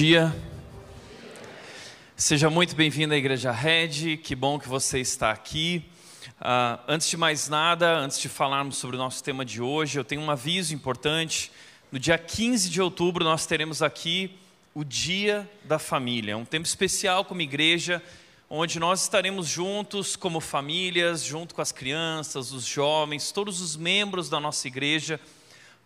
[0.00, 0.34] dia.
[2.16, 5.84] Seja muito bem-vindo à Igreja Red, que bom que você está aqui.
[6.40, 10.02] Uh, antes de mais nada, antes de falarmos sobre o nosso tema de hoje, eu
[10.02, 11.52] tenho um aviso importante.
[11.92, 14.38] No dia 15 de outubro, nós teremos aqui
[14.74, 18.02] o Dia da Família, um tempo especial como igreja,
[18.48, 24.30] onde nós estaremos juntos como famílias, junto com as crianças, os jovens, todos os membros
[24.30, 25.20] da nossa igreja,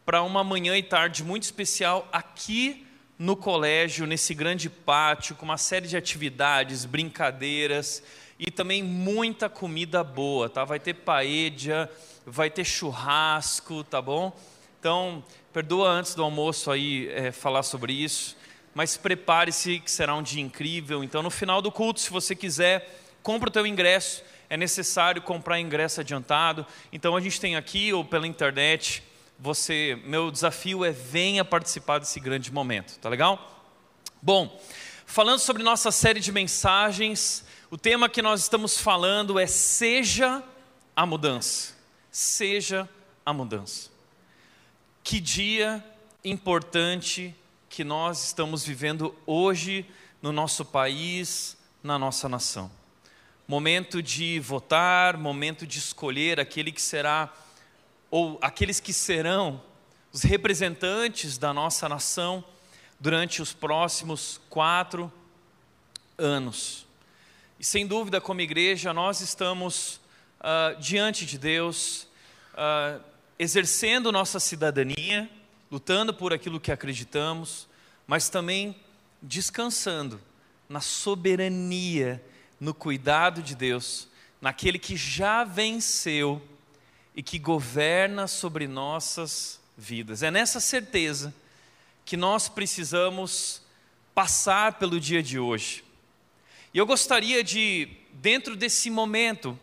[0.07, 2.87] para uma manhã e tarde muito especial aqui
[3.19, 8.03] no colégio, nesse grande pátio, com uma série de atividades, brincadeiras
[8.39, 10.65] e também muita comida boa, tá?
[10.65, 11.91] Vai ter paella,
[12.27, 14.37] vai ter churrasco, tá bom?
[14.81, 18.37] Então, perdoa antes do almoço aí é, falar sobre isso,
[18.75, 21.05] mas prepare-se que será um dia incrível.
[21.05, 24.23] Então, no final do culto, se você quiser, compra o teu ingresso.
[24.51, 26.67] É necessário comprar ingresso adiantado.
[26.93, 29.03] Então, a gente tem aqui ou pela internet
[29.45, 33.63] você, meu desafio é venha participar desse grande momento, tá legal?
[34.23, 34.59] Bom,
[35.05, 40.43] falando sobre nossa série de mensagens, o tema que nós estamos falando é seja
[40.97, 41.75] a mudança.
[42.11, 42.89] Seja
[43.27, 43.91] a mudança.
[45.03, 45.85] Que dia
[46.25, 47.35] importante
[47.69, 49.85] que nós estamos vivendo hoje
[50.23, 52.71] no nosso país, na nossa nação.
[53.47, 57.31] Momento de votar, momento de escolher aquele que será
[58.17, 59.61] ou aqueles que serão
[60.13, 62.45] os representantes da nossa nação
[63.01, 65.13] durante os próximos quatro
[66.17, 66.87] anos.
[67.59, 70.01] E sem dúvida, como igreja, nós estamos
[70.39, 72.07] uh, diante de Deus,
[72.53, 73.03] uh,
[73.37, 75.29] exercendo nossa cidadania,
[75.69, 77.67] lutando por aquilo que acreditamos,
[78.07, 78.77] mas também
[79.21, 80.21] descansando
[80.69, 82.25] na soberania,
[82.61, 84.07] no cuidado de Deus,
[84.41, 86.41] naquele que já venceu
[87.15, 90.23] e que governa sobre nossas vidas.
[90.23, 91.35] É nessa certeza
[92.05, 93.63] que nós precisamos
[94.15, 95.85] passar pelo dia de hoje.
[96.73, 99.59] E eu gostaria de, dentro desse momento,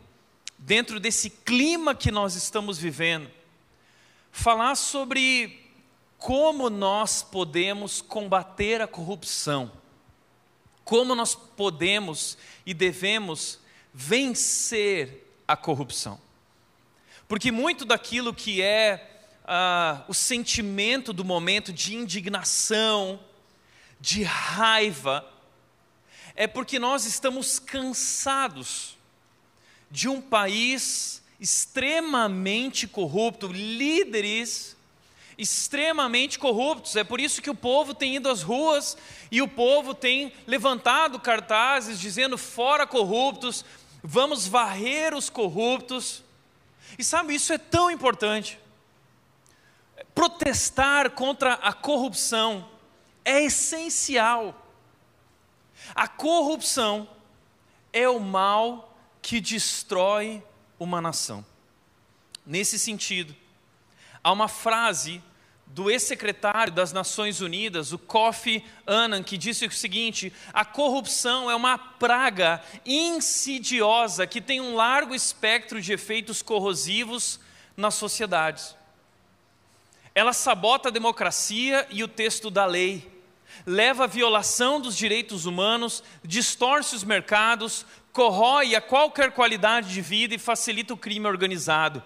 [0.58, 3.30] dentro desse clima que nós estamos vivendo,
[4.32, 5.60] falar sobre
[6.18, 9.72] como nós podemos combater a corrupção,
[10.84, 13.60] como nós podemos e devemos
[13.94, 16.20] vencer a corrupção.
[17.32, 19.10] Porque muito daquilo que é
[19.46, 23.22] ah, o sentimento do momento de indignação,
[24.02, 25.26] de raiva,
[26.36, 28.98] é porque nós estamos cansados
[29.90, 34.76] de um país extremamente corrupto, líderes
[35.38, 36.98] extremamente corruptos.
[36.98, 38.98] É por isso que o povo tem ido às ruas
[39.32, 43.64] e o povo tem levantado cartazes dizendo: fora corruptos,
[44.04, 46.30] vamos varrer os corruptos.
[46.98, 48.60] E sabe, isso é tão importante.
[50.14, 52.70] Protestar contra a corrupção
[53.24, 54.56] é essencial.
[55.96, 57.10] A corrupção
[57.94, 60.44] é o mal que destrói
[60.80, 61.46] uma nação.
[62.46, 63.36] Nesse sentido,
[64.24, 65.22] há uma frase
[65.74, 71.56] do ex-secretário das Nações Unidas, o Kofi Annan, que disse o seguinte: a corrupção é
[71.56, 77.40] uma praga insidiosa que tem um largo espectro de efeitos corrosivos
[77.76, 78.76] nas sociedades.
[80.14, 83.10] Ela sabota a democracia e o texto da lei,
[83.66, 90.36] leva à violação dos direitos humanos, distorce os mercados, corrói a qualquer qualidade de vida
[90.36, 92.04] e facilita o crime organizado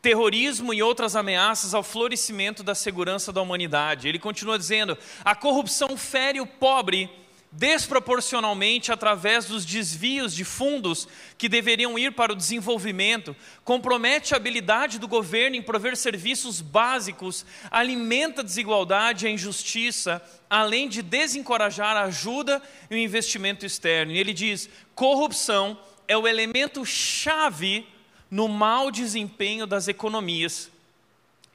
[0.00, 4.08] terrorismo e outras ameaças ao florescimento da segurança da humanidade.
[4.08, 7.10] Ele continua dizendo: a corrupção fere o pobre
[7.50, 11.08] desproporcionalmente através dos desvios de fundos
[11.38, 13.34] que deveriam ir para o desenvolvimento,
[13.64, 20.22] compromete a habilidade do governo em prover serviços básicos, alimenta a desigualdade e a injustiça,
[20.48, 24.12] além de desencorajar a ajuda e o investimento externo.
[24.12, 27.86] E ele diz: corrupção é o elemento chave
[28.30, 30.70] no mau desempenho das economias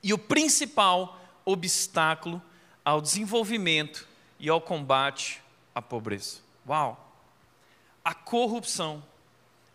[0.02, 2.42] e o principal obstáculo
[2.84, 4.08] ao desenvolvimento
[4.40, 5.42] e ao combate
[5.74, 6.40] à pobreza.
[6.68, 7.00] Uau!
[8.04, 9.04] A corrupção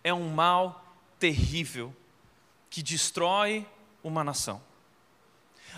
[0.04, 0.84] é um mal
[1.18, 1.94] terrível
[2.68, 3.66] que destrói
[4.02, 4.60] uma nação.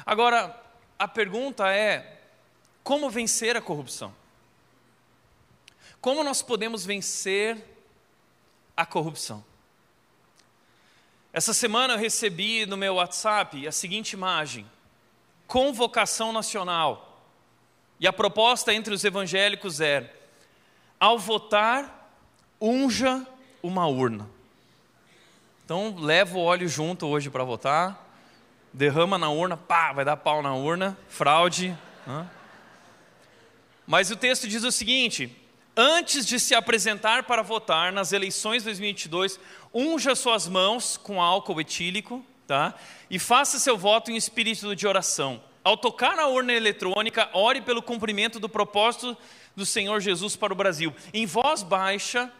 [0.04, 0.60] Agora,
[0.98, 2.20] a pergunta é:
[2.82, 4.14] como vencer a corrupção?
[6.00, 7.62] Como nós podemos vencer
[8.76, 9.44] a corrupção?
[11.32, 14.66] Essa semana eu recebi no meu WhatsApp a seguinte imagem:
[15.46, 17.06] convocação nacional.
[18.00, 20.12] E a proposta entre os evangélicos é:
[20.98, 22.12] ao votar,
[22.60, 23.24] unja
[23.62, 24.28] uma urna.
[25.64, 28.08] Então, leva o óleo junto hoje para votar,
[28.72, 31.78] derrama na urna, pá, vai dar pau na urna, fraude.
[32.04, 32.28] Né?
[33.86, 35.39] Mas o texto diz o seguinte:
[35.76, 39.38] antes de se apresentar para votar nas eleições 2022,
[39.72, 42.74] unja suas mãos com álcool etílico, tá?
[43.08, 45.42] E faça seu voto em espírito de oração.
[45.62, 49.16] Ao tocar na urna eletrônica, ore pelo cumprimento do propósito
[49.54, 50.94] do Senhor Jesus para o Brasil.
[51.12, 52.32] Em voz baixa,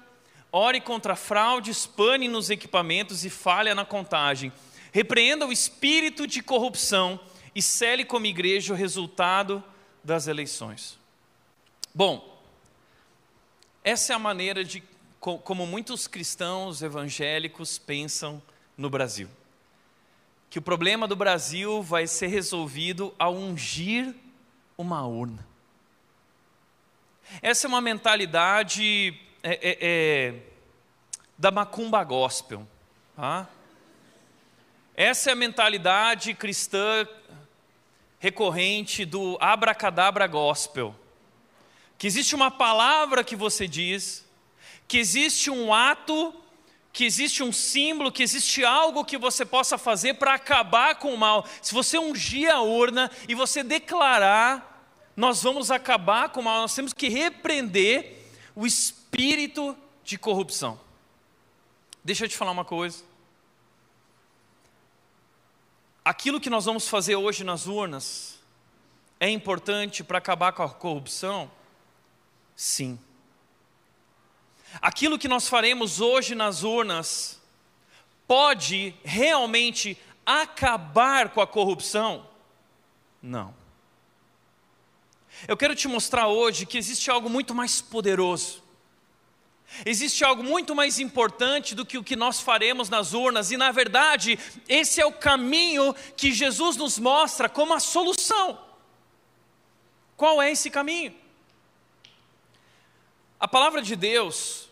[0.51, 4.53] ore contra fraudes, pane nos equipamentos e falha na contagem.
[4.93, 7.21] Repreenda o espírito de corrupção
[7.55, 9.63] e cele como igreja o resultado
[10.03, 10.99] das eleições.
[11.95, 12.30] Bom,
[13.83, 14.83] essa é a maneira de
[15.21, 18.43] como muitos cristãos evangélicos pensam
[18.77, 19.29] no Brasil.
[20.49, 24.15] Que o problema do Brasil vai ser resolvido ao ungir
[24.77, 25.47] uma urna.
[27.43, 30.35] Essa é uma mentalidade é, é, é,
[31.39, 32.67] da macumba gospel.
[33.15, 33.49] Tá?
[34.97, 37.07] Essa é a mentalidade cristã
[38.19, 40.95] recorrente do abracadabra gospel.
[42.01, 44.25] Que existe uma palavra que você diz,
[44.89, 46.35] que existe um ato,
[46.91, 51.19] que existe um símbolo, que existe algo que você possa fazer para acabar com o
[51.19, 51.47] mal.
[51.61, 56.75] Se você ungir a urna e você declarar, nós vamos acabar com o mal, nós
[56.75, 60.81] temos que repreender o espírito de corrupção.
[62.03, 63.05] Deixa eu te falar uma coisa
[66.11, 68.39] aquilo que nós vamos fazer hoje nas urnas
[69.19, 71.51] é importante para acabar com a corrupção?
[72.61, 72.99] Sim.
[74.83, 77.41] Aquilo que nós faremos hoje nas urnas
[78.27, 79.97] pode realmente
[80.27, 82.29] acabar com a corrupção?
[83.23, 83.55] Não.
[85.49, 88.63] Eu quero te mostrar hoje que existe algo muito mais poderoso
[89.87, 93.71] Existe algo muito mais importante do que o que nós faremos nas urnas, e na
[93.71, 94.37] verdade,
[94.69, 98.59] esse é o caminho que Jesus nos mostra como a solução.
[100.17, 101.20] Qual é esse caminho?
[103.41, 104.69] A palavra de Deus,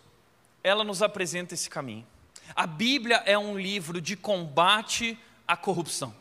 [0.63, 2.07] ela nos apresenta esse caminho.
[2.55, 6.15] A Bíblia é um livro de combate à corrupção.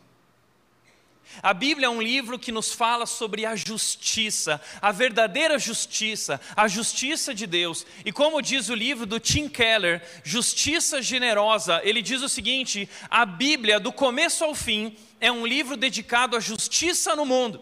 [1.43, 6.69] A Bíblia é um livro que nos fala sobre a justiça, a verdadeira justiça, a
[6.69, 7.85] justiça de Deus.
[8.05, 13.25] E como diz o livro do Tim Keller, Justiça Generosa, ele diz o seguinte: a
[13.25, 17.61] Bíblia, do começo ao fim, é um livro dedicado à justiça no mundo.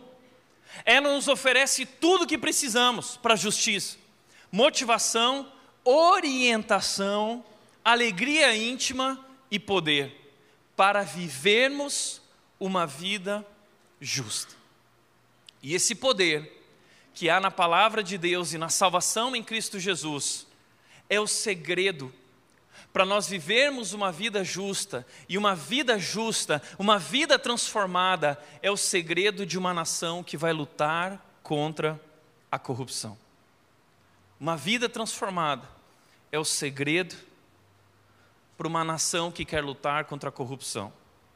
[0.86, 3.98] Ela nos oferece tudo o que precisamos para a justiça:
[4.56, 5.52] motivação,
[5.84, 7.44] orientação,
[7.84, 9.20] alegria íntima
[9.52, 10.34] e poder
[10.78, 12.22] para vivermos
[12.58, 13.46] uma vida
[14.00, 14.56] justa.
[15.62, 16.64] E esse poder
[17.14, 20.48] que há na palavra de Deus e na salvação em Cristo Jesus
[21.10, 22.14] é o segredo
[22.94, 28.78] para nós vivermos uma vida justa, e uma vida justa, uma vida transformada, é o
[28.78, 32.00] segredo de uma nação que vai lutar contra
[32.50, 33.25] a corrupção.
[34.40, 35.68] Uma vida transformada
[36.32, 37.16] é o segredo
[38.58, 40.92] para uma nação que quer lutar contra a corrupção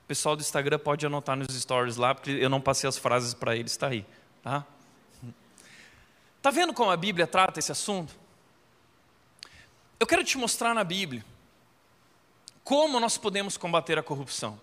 [0.10, 3.56] pessoal do Instagram pode anotar nos stories lá, porque eu não passei as frases para
[3.56, 4.04] eles, está aí.
[4.42, 4.66] Tá?
[6.42, 8.12] tá vendo como a Bíblia trata esse assunto?
[10.00, 11.24] Eu quero te mostrar na Bíblia
[12.64, 14.60] como nós podemos combater a corrupção.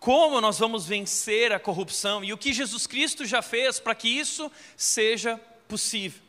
[0.00, 4.08] Como nós vamos vencer a corrupção e o que Jesus Cristo já fez para que
[4.08, 6.20] isso seja possível.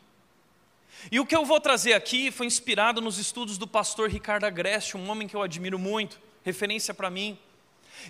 [1.10, 4.98] E o que eu vou trazer aqui foi inspirado nos estudos do pastor Ricardo Agreste,
[4.98, 7.40] um homem que eu admiro muito, referência para mim.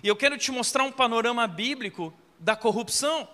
[0.02, 3.26] E eu quero te mostrar um panorama bíblico da corrupção.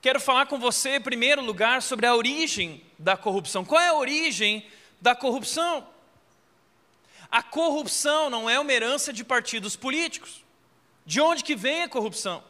[0.00, 3.64] Quero falar com você, em primeiro lugar, sobre a origem da corrupção.
[3.64, 4.66] Qual é a origem
[5.00, 5.86] da corrupção?
[7.30, 10.44] A corrupção não é uma herança de partidos políticos.
[11.04, 12.42] De onde que vem a corrupção?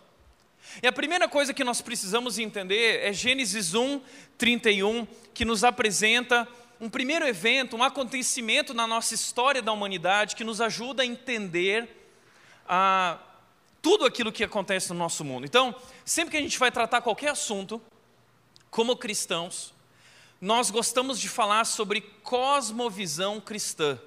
[0.82, 4.00] E a primeira coisa que nós precisamos entender é Gênesis 1,
[4.38, 6.46] 31, que nos apresenta
[6.80, 12.10] um primeiro evento, um acontecimento na nossa história da humanidade que nos ajuda a entender
[12.68, 13.18] a
[13.80, 15.44] tudo aquilo que acontece no nosso mundo.
[15.44, 15.74] Então,
[16.04, 17.80] sempre que a gente vai tratar qualquer assunto,
[18.70, 19.74] como cristãos,
[20.40, 23.98] nós gostamos de falar sobre cosmovisão cristã.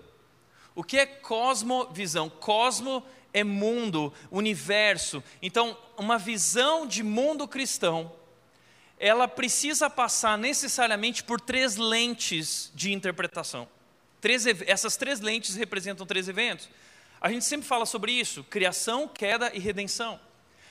[0.75, 2.29] O que é cosmovisão?
[2.29, 3.03] Cosmo
[3.34, 5.24] é mundo, universo.
[5.41, 8.12] Então, uma visão de mundo cristão,
[9.00, 13.68] ela precisa passar necessariamente por três lentes de interpretação.
[14.20, 16.70] Três, essas três lentes representam três eventos.
[17.22, 20.20] A gente sempre fala sobre isso: criação, queda e redenção.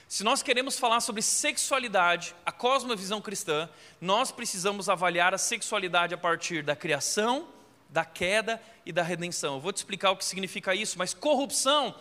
[0.09, 3.69] Se nós queremos falar sobre sexualidade, a cosmovisão cristã,
[4.01, 7.49] nós precisamos avaliar a sexualidade a partir da criação,
[7.89, 9.55] da queda e da redenção.
[9.55, 11.95] Eu vou te explicar o que significa isso, mas corrupção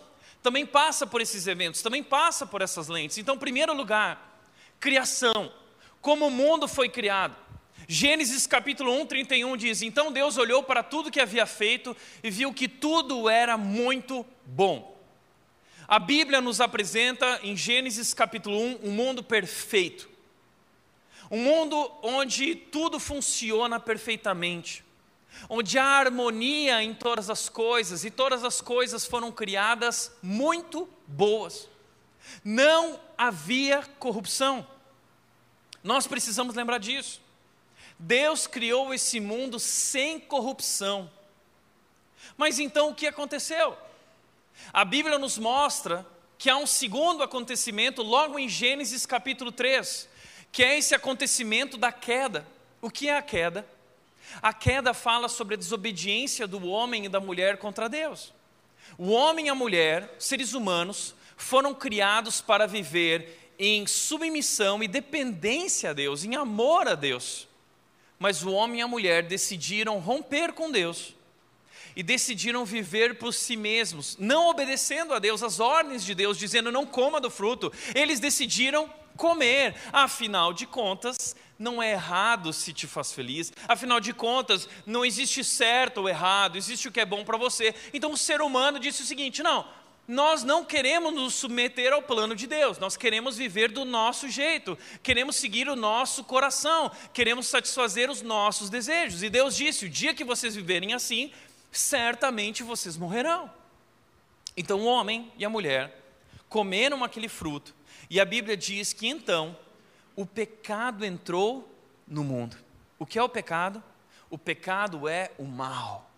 [0.43, 3.17] também passa por esses eventos, também passa por essas lentes.
[3.17, 4.39] Então, em primeiro lugar,
[4.79, 5.51] criação.
[6.05, 7.35] Como o mundo foi criado.
[7.87, 12.53] Gênesis capítulo 1, 31 diz: Então Deus olhou para tudo que havia feito e viu
[12.53, 15.03] que tudo era muito bom.
[15.87, 20.07] A Bíblia nos apresenta em Gênesis capítulo 1 um mundo perfeito.
[21.31, 24.85] Um mundo onde tudo funciona perfeitamente,
[25.49, 31.67] onde há harmonia em todas as coisas e todas as coisas foram criadas muito boas.
[32.43, 34.74] Não havia corrupção.
[35.85, 37.21] Nós precisamos lembrar disso.
[37.99, 41.07] Deus criou esse mundo sem corrupção.
[42.35, 43.77] Mas então o que aconteceu?
[44.73, 46.03] A Bíblia nos mostra
[46.39, 50.09] que há um segundo acontecimento logo em Gênesis capítulo 3,
[50.51, 52.47] que é esse acontecimento da queda.
[52.81, 53.63] O que é a queda?
[54.41, 58.33] A queda fala sobre a desobediência do homem e da mulher contra Deus.
[58.97, 65.89] O homem e a mulher, seres humanos, foram criados para viver em submissão e dependência
[65.89, 67.47] a Deus, em amor a Deus.
[68.17, 71.13] Mas o homem e a mulher decidiram romper com Deus
[71.95, 76.71] e decidiram viver por si mesmos, não obedecendo a Deus, as ordens de Deus, dizendo
[76.71, 77.71] não coma do fruto.
[77.93, 84.13] Eles decidiram comer, afinal de contas, não é errado se te faz feliz, afinal de
[84.13, 87.73] contas, não existe certo ou errado, existe o que é bom para você.
[87.93, 89.65] Então o ser humano disse o seguinte: não,
[90.07, 94.77] nós não queremos nos submeter ao plano de Deus, nós queremos viver do nosso jeito,
[95.01, 99.23] queremos seguir o nosso coração, queremos satisfazer os nossos desejos.
[99.23, 101.31] E Deus disse: o dia que vocês viverem assim,
[101.71, 103.51] certamente vocês morrerão.
[104.55, 106.01] Então o homem e a mulher
[106.47, 107.73] comeram aquele fruto,
[108.09, 109.57] e a Bíblia diz que então
[110.15, 111.69] o pecado entrou
[112.07, 112.57] no mundo.
[112.99, 113.83] O que é o pecado?
[114.29, 116.09] O pecado é o mal.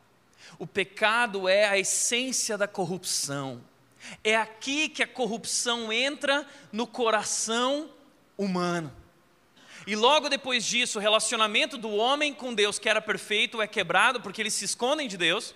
[0.60, 3.62] O pecado é a essência da corrupção.
[4.24, 7.90] É aqui que a corrupção entra no coração
[8.38, 8.94] humano.
[9.86, 14.20] E logo depois disso, o relacionamento do homem com Deus, que era perfeito, é quebrado
[14.22, 15.56] porque eles se escondem de Deus.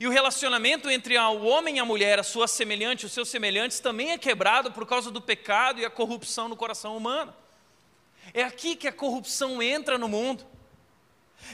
[0.00, 3.78] E o relacionamento entre o homem e a mulher, a sua semelhante, os seus semelhantes,
[3.78, 7.34] também é quebrado por causa do pecado e a corrupção no coração humano.
[8.32, 10.46] É aqui que a corrupção entra no mundo.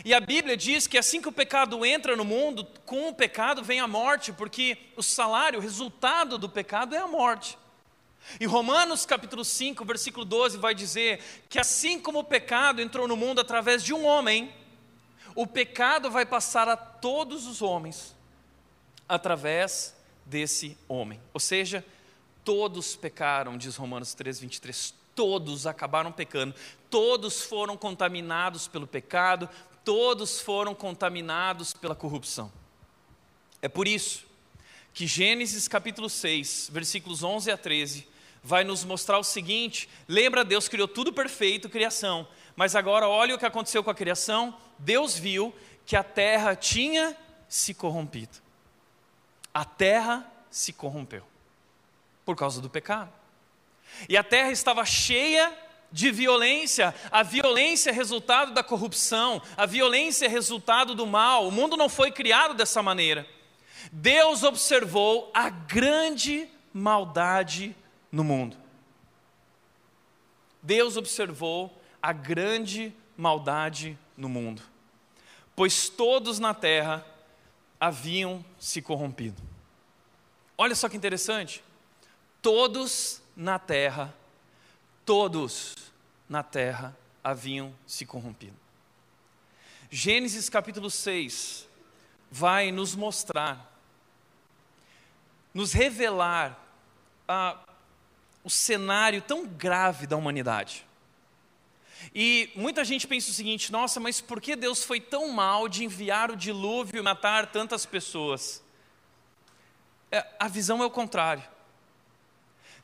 [0.05, 3.63] E a Bíblia diz que assim que o pecado entra no mundo, com o pecado
[3.63, 7.59] vem a morte, porque o salário, o resultado do pecado é a morte.
[8.41, 13.17] E Romanos capítulo 5, versículo 12 vai dizer que assim como o pecado entrou no
[13.17, 14.53] mundo através de um homem,
[15.35, 18.15] o pecado vai passar a todos os homens
[19.09, 19.95] através
[20.25, 21.21] desse homem.
[21.35, 21.85] Ou seja,
[22.45, 24.95] todos pecaram, diz Romanos 3, 23.
[25.15, 26.55] Todos acabaram pecando,
[26.89, 29.49] todos foram contaminados pelo pecado,
[29.85, 32.53] todos foram contaminados pela corrupção.
[33.61, 34.25] É por isso
[34.93, 38.07] que Gênesis capítulo 6, versículos 11 a 13,
[38.43, 43.39] vai nos mostrar o seguinte: lembra, Deus criou tudo perfeito, criação, mas agora olha o
[43.39, 44.57] que aconteceu com a criação.
[44.79, 45.55] Deus viu
[45.87, 47.17] que a terra tinha
[47.49, 48.39] se corrompido.
[49.55, 51.23] A terra se corrompeu
[52.25, 53.13] por causa do pecado.
[54.09, 55.53] E a terra estava cheia
[55.93, 56.95] de violência.
[57.11, 61.47] A violência é resultado da corrupção, a violência é resultado do mal.
[61.47, 63.27] O mundo não foi criado dessa maneira.
[63.93, 67.77] Deus observou a grande maldade
[68.11, 68.57] no mundo.
[70.63, 74.63] Deus observou a grande maldade no mundo,
[75.55, 77.05] pois todos na terra
[77.81, 79.43] haviam se corrompido.
[80.57, 81.65] Olha só que interessante.
[82.41, 84.15] Todos na terra
[85.05, 85.75] todos
[86.29, 88.57] na terra haviam se corrompido.
[89.91, 91.69] Gênesis capítulo 6
[92.31, 93.71] vai nos mostrar,
[95.53, 96.59] nos revelar
[98.43, 100.87] o cenário tão grave da humanidade.
[102.15, 105.85] E muita gente pensa o seguinte: nossa, mas por que Deus foi tão mal de
[105.85, 108.63] enviar o dilúvio e matar tantas pessoas?
[110.11, 111.45] É, a visão é o contrário.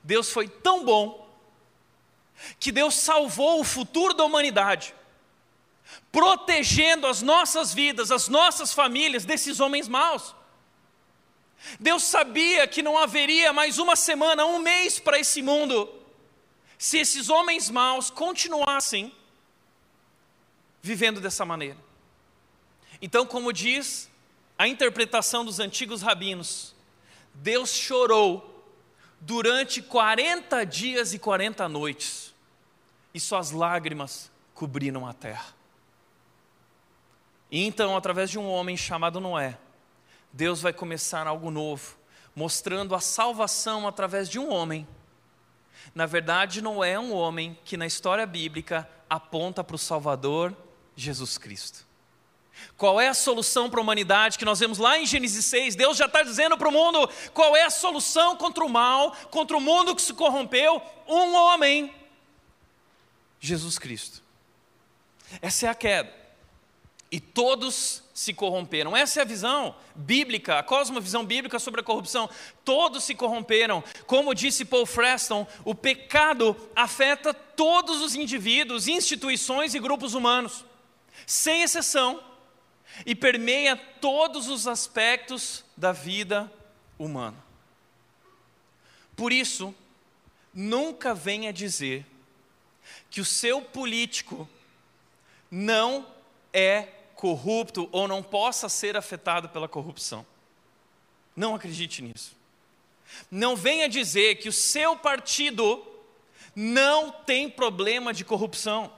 [0.05, 1.28] Deus foi tão bom
[2.59, 4.95] que Deus salvou o futuro da humanidade,
[6.13, 10.35] protegendo as nossas vidas, as nossas famílias desses homens maus.
[11.81, 15.93] Deus sabia que não haveria mais uma semana, um mês para esse mundo,
[16.79, 19.13] se esses homens maus continuassem
[20.81, 21.77] vivendo dessa maneira.
[23.03, 24.09] Então, como diz
[24.57, 26.75] a interpretação dos antigos rabinos,
[27.35, 28.58] Deus chorou
[29.21, 32.35] durante 40 dias e 40 noites
[33.13, 35.55] e suas lágrimas cobriram a terra.
[37.51, 39.59] E então, através de um homem chamado Noé,
[40.33, 41.97] Deus vai começar algo novo,
[42.37, 44.87] mostrando a salvação através de um homem.
[45.95, 50.55] Na verdade, Noé é um homem que na história bíblica aponta para o Salvador
[50.95, 51.88] Jesus Cristo.
[52.77, 55.75] Qual é a solução para a humanidade que nós vemos lá em Gênesis 6?
[55.75, 59.57] Deus já está dizendo para o mundo qual é a solução contra o mal, contra
[59.57, 60.81] o mundo que se corrompeu?
[61.07, 61.93] Um homem,
[63.41, 64.23] Jesus Cristo.
[65.43, 66.13] Essa é a queda.
[67.11, 68.97] E todos se corromperam.
[68.97, 72.29] Essa é a visão bíblica, a cosmovisão bíblica sobre a corrupção.
[72.65, 73.83] Todos se corromperam.
[74.07, 80.65] Como disse Paul Freston, o pecado afeta todos os indivíduos, instituições e grupos humanos,
[81.27, 82.21] sem exceção
[83.05, 86.53] e permeia todos os aspectos da vida
[86.99, 87.37] humana.
[89.17, 89.75] Por isso,
[90.55, 92.07] nunca venha dizer
[93.11, 94.49] que o seu político
[95.51, 96.07] não
[96.53, 100.25] é corrupto ou não possa ser afetado pela corrupção.
[101.35, 102.37] Não acredite nisso.
[103.31, 105.85] Não venha dizer que o seu partido
[106.55, 108.93] não tem problema de corrupção.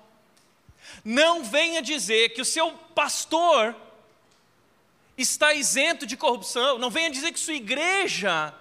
[1.05, 3.75] Não venha dizer que o seu pastor
[5.21, 6.79] está isento de corrupção.
[6.79, 8.55] Não venha dizer que sua igreja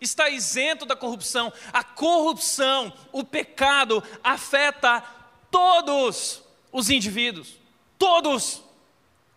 [0.00, 1.52] está isento da corrupção.
[1.72, 5.00] A corrupção, o pecado, afeta
[5.50, 6.42] todos
[6.72, 7.54] os indivíduos,
[7.98, 8.62] todos,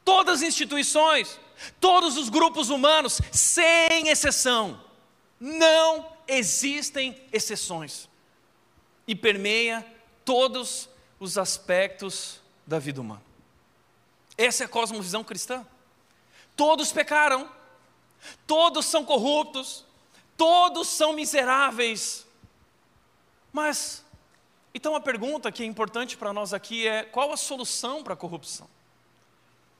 [0.04, 1.40] todas as instituições,
[1.80, 4.82] todos os grupos humanos, sem exceção.
[5.40, 8.10] Não existem exceções.
[9.08, 9.86] E permeia
[10.26, 13.24] todos os aspectos da vida humana.
[14.38, 15.66] Essa é a cosmovisão cristã.
[16.58, 17.50] Todos pecaram,
[18.48, 19.86] todos são corruptos,
[20.36, 22.26] todos são miseráveis.
[23.54, 24.04] Mas,
[24.74, 28.18] então a pergunta que é importante para nós aqui é: qual a solução para a
[28.18, 28.68] corrupção?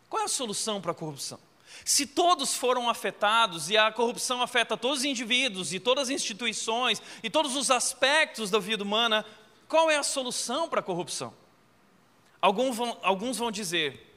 [0.08, 1.40] Qual é a solução para a corrupção?
[1.84, 7.02] Se todos foram afetados e a corrupção afeta todos os indivíduos e todas as instituições
[7.24, 9.26] e todos os aspectos da vida humana,
[9.68, 11.34] qual é a solução para a corrupção?
[12.40, 14.16] Alguns vão, alguns vão dizer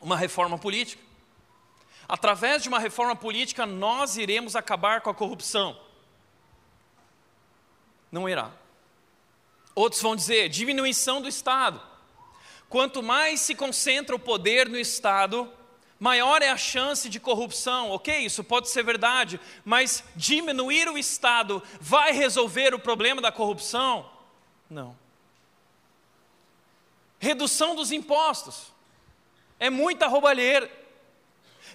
[0.00, 1.11] uma reforma política.
[2.08, 5.78] Através de uma reforma política, nós iremos acabar com a corrupção.
[8.10, 8.50] Não irá.
[9.74, 11.80] Outros vão dizer diminuição do Estado.
[12.68, 15.50] Quanto mais se concentra o poder no Estado,
[15.98, 17.90] maior é a chance de corrupção.
[17.90, 24.10] Ok, isso pode ser verdade, mas diminuir o Estado vai resolver o problema da corrupção?
[24.68, 24.96] Não.
[27.18, 28.72] Redução dos impostos.
[29.60, 30.68] É muita roubalheira.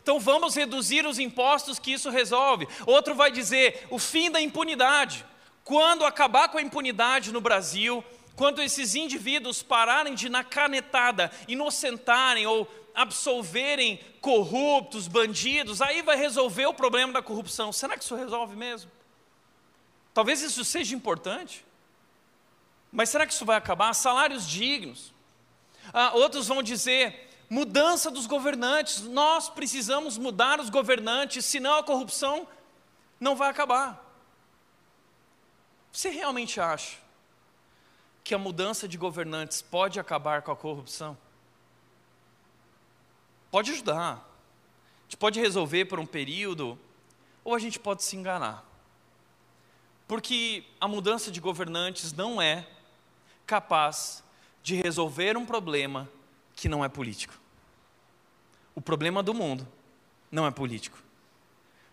[0.08, 2.66] Então vamos reduzir os impostos que isso resolve.
[2.86, 5.26] Outro vai dizer o fim da impunidade.
[5.66, 8.02] Quando acabar com a impunidade no Brasil,
[8.34, 12.66] quando esses indivíduos pararem de na canetada inocentarem ou
[12.96, 17.74] absolverem corruptos, bandidos, aí vai resolver o problema da corrupção.
[17.74, 18.90] Será que isso resolve mesmo?
[20.14, 21.66] Talvez isso seja importante.
[22.94, 23.94] Mas será que isso vai acabar?
[23.94, 25.12] Salários dignos.
[25.94, 29.02] Ah, outros vão dizer mudança dos governantes.
[29.04, 32.48] Nós precisamos mudar os governantes, senão a corrupção
[33.20, 34.04] não vai acabar.
[35.92, 36.98] Você realmente acha
[38.24, 41.18] que a mudança de governantes pode acabar com a corrupção?
[43.50, 44.16] Pode ajudar.
[44.16, 46.78] A gente pode resolver por um período,
[47.44, 48.66] ou a gente pode se enganar.
[50.08, 52.68] Porque a mudança de governantes não é
[53.46, 54.24] capaz
[54.62, 56.10] de resolver um problema
[56.58, 57.40] que não é político.
[58.74, 59.66] O problema do mundo
[60.32, 60.98] não é político.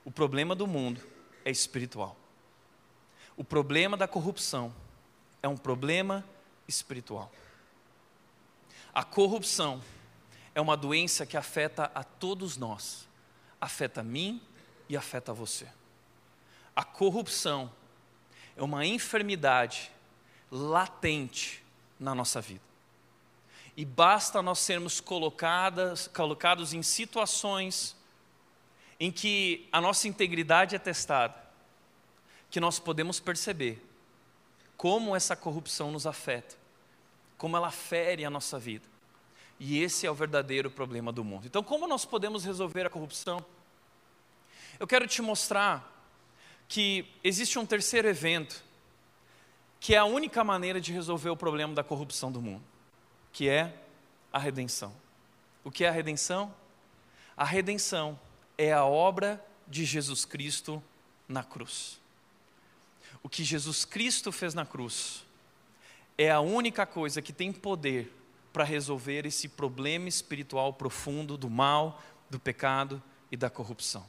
[0.04, 1.00] O problema do mundo
[1.44, 2.16] é espiritual.
[3.36, 4.74] O problema da corrupção
[5.42, 6.24] é um problema
[6.66, 7.30] espiritual.
[8.92, 9.82] A corrupção
[10.54, 13.06] é uma doença que afeta a todos nós,
[13.60, 14.40] afeta a mim
[14.88, 15.68] e afeta a você.
[16.74, 17.70] A corrupção
[18.56, 19.90] é uma enfermidade
[20.50, 21.62] latente
[22.00, 22.73] na nossa vida.
[23.76, 27.96] E basta nós sermos colocadas, colocados em situações
[29.00, 31.34] em que a nossa integridade é testada,
[32.50, 33.84] que nós podemos perceber
[34.76, 36.54] como essa corrupção nos afeta,
[37.36, 38.86] como ela fere a nossa vida.
[39.58, 41.46] E esse é o verdadeiro problema do mundo.
[41.46, 43.44] Então, como nós podemos resolver a corrupção?
[44.78, 45.92] Eu quero te mostrar
[46.68, 48.62] que existe um terceiro evento
[49.80, 52.73] que é a única maneira de resolver o problema da corrupção do mundo
[53.34, 53.74] que é
[54.32, 54.94] a redenção.
[55.64, 56.54] O que é a redenção?
[57.36, 58.18] A redenção
[58.56, 60.82] é a obra de Jesus Cristo
[61.28, 62.00] na cruz.
[63.24, 65.24] O que Jesus Cristo fez na cruz
[66.16, 68.14] é a única coisa que tem poder
[68.52, 74.06] para resolver esse problema espiritual profundo do mal, do pecado e da corrupção.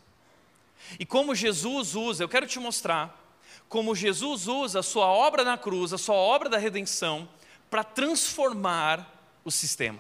[1.00, 3.24] E como Jesus usa, eu quero te mostrar
[3.68, 7.28] como Jesus usa a sua obra na cruz, a sua obra da redenção,
[7.72, 9.15] para transformar
[9.46, 10.00] o sistema.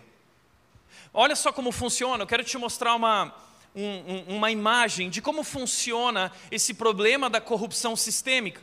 [1.13, 2.23] olha só como funciona.
[2.23, 3.34] Eu quero te mostrar uma,
[3.75, 8.62] um, uma imagem de como funciona esse problema da corrupção sistêmica.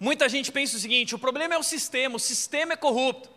[0.00, 3.28] Muita gente pensa o seguinte: o problema é o sistema, o sistema é corrupto.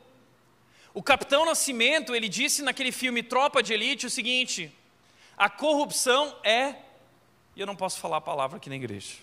[0.93, 4.73] O Capitão Nascimento, ele disse naquele filme Tropa de Elite o seguinte:
[5.37, 6.75] a corrupção é.
[7.55, 9.15] E eu não posso falar a palavra aqui na igreja.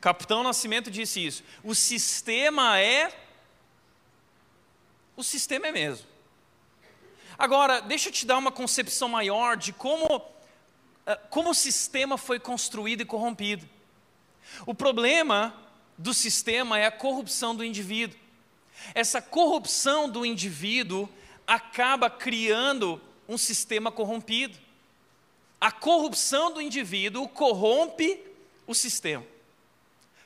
[0.00, 1.44] Capitão Nascimento disse isso.
[1.62, 3.12] O sistema é.
[5.20, 6.06] O sistema é mesmo.
[7.36, 10.22] Agora, deixa eu te dar uma concepção maior de como,
[11.04, 13.68] eh, como o sistema foi construído e corrompido.
[14.64, 15.54] O problema
[15.98, 18.18] do sistema é a corrupção do indivíduo.
[18.94, 21.06] Essa corrupção do indivíduo
[21.46, 24.56] acaba criando um sistema corrompido.
[25.60, 28.18] A corrupção do indivíduo corrompe
[28.66, 29.26] o sistema.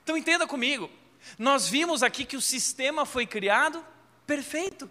[0.04, 0.88] Então entenda comigo,
[1.36, 3.84] nós vimos aqui que o sistema foi criado
[4.26, 4.90] perfeito.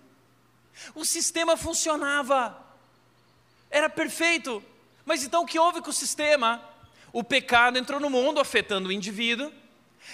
[0.95, 2.57] O sistema funcionava,
[3.69, 4.63] era perfeito.
[5.05, 6.63] Mas então o que houve com o sistema?
[7.11, 9.51] O pecado entrou no mundo afetando o indivíduo,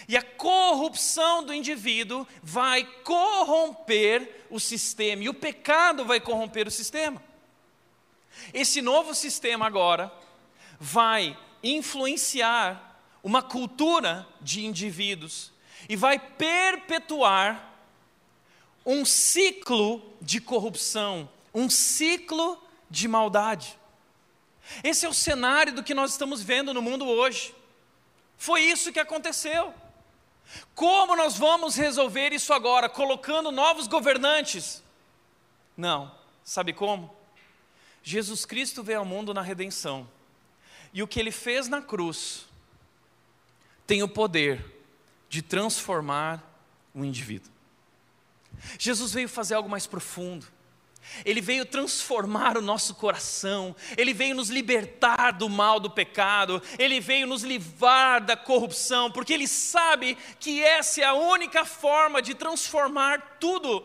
[0.07, 6.71] e a corrupção do indivíduo vai corromper o sistema, e o pecado vai corromper o
[6.71, 7.23] sistema.
[8.53, 10.11] Esse novo sistema agora
[10.79, 15.51] vai influenciar uma cultura de indivíduos
[15.87, 17.68] e vai perpetuar
[18.85, 23.77] um ciclo de corrupção, um ciclo de maldade.
[24.83, 27.55] Esse é o cenário do que nós estamos vendo no mundo hoje.
[28.37, 29.73] Foi isso que aconteceu.
[30.73, 32.89] Como nós vamos resolver isso agora?
[32.89, 34.83] Colocando novos governantes?
[35.75, 36.11] Não.
[36.43, 37.15] Sabe como?
[38.01, 40.09] Jesus Cristo veio ao mundo na redenção.
[40.93, 42.47] E o que ele fez na cruz
[43.85, 44.65] tem o poder
[45.29, 46.43] de transformar
[46.93, 47.51] o indivíduo.
[48.77, 50.47] Jesus veio fazer algo mais profundo.
[51.25, 56.99] Ele veio transformar o nosso coração, Ele veio nos libertar do mal do pecado, Ele
[56.99, 62.35] veio nos livrar da corrupção, porque Ele sabe que essa é a única forma de
[62.35, 63.83] transformar tudo.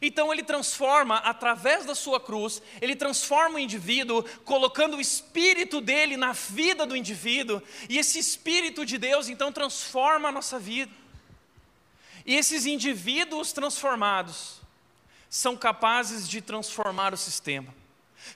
[0.00, 6.16] Então Ele transforma, através da Sua cruz, Ele transforma o indivíduo, colocando o Espírito dele
[6.16, 11.01] na vida do indivíduo, e esse Espírito de Deus então transforma a nossa vida.
[12.24, 14.62] E esses indivíduos transformados,
[15.32, 17.74] são capazes de transformar o sistema,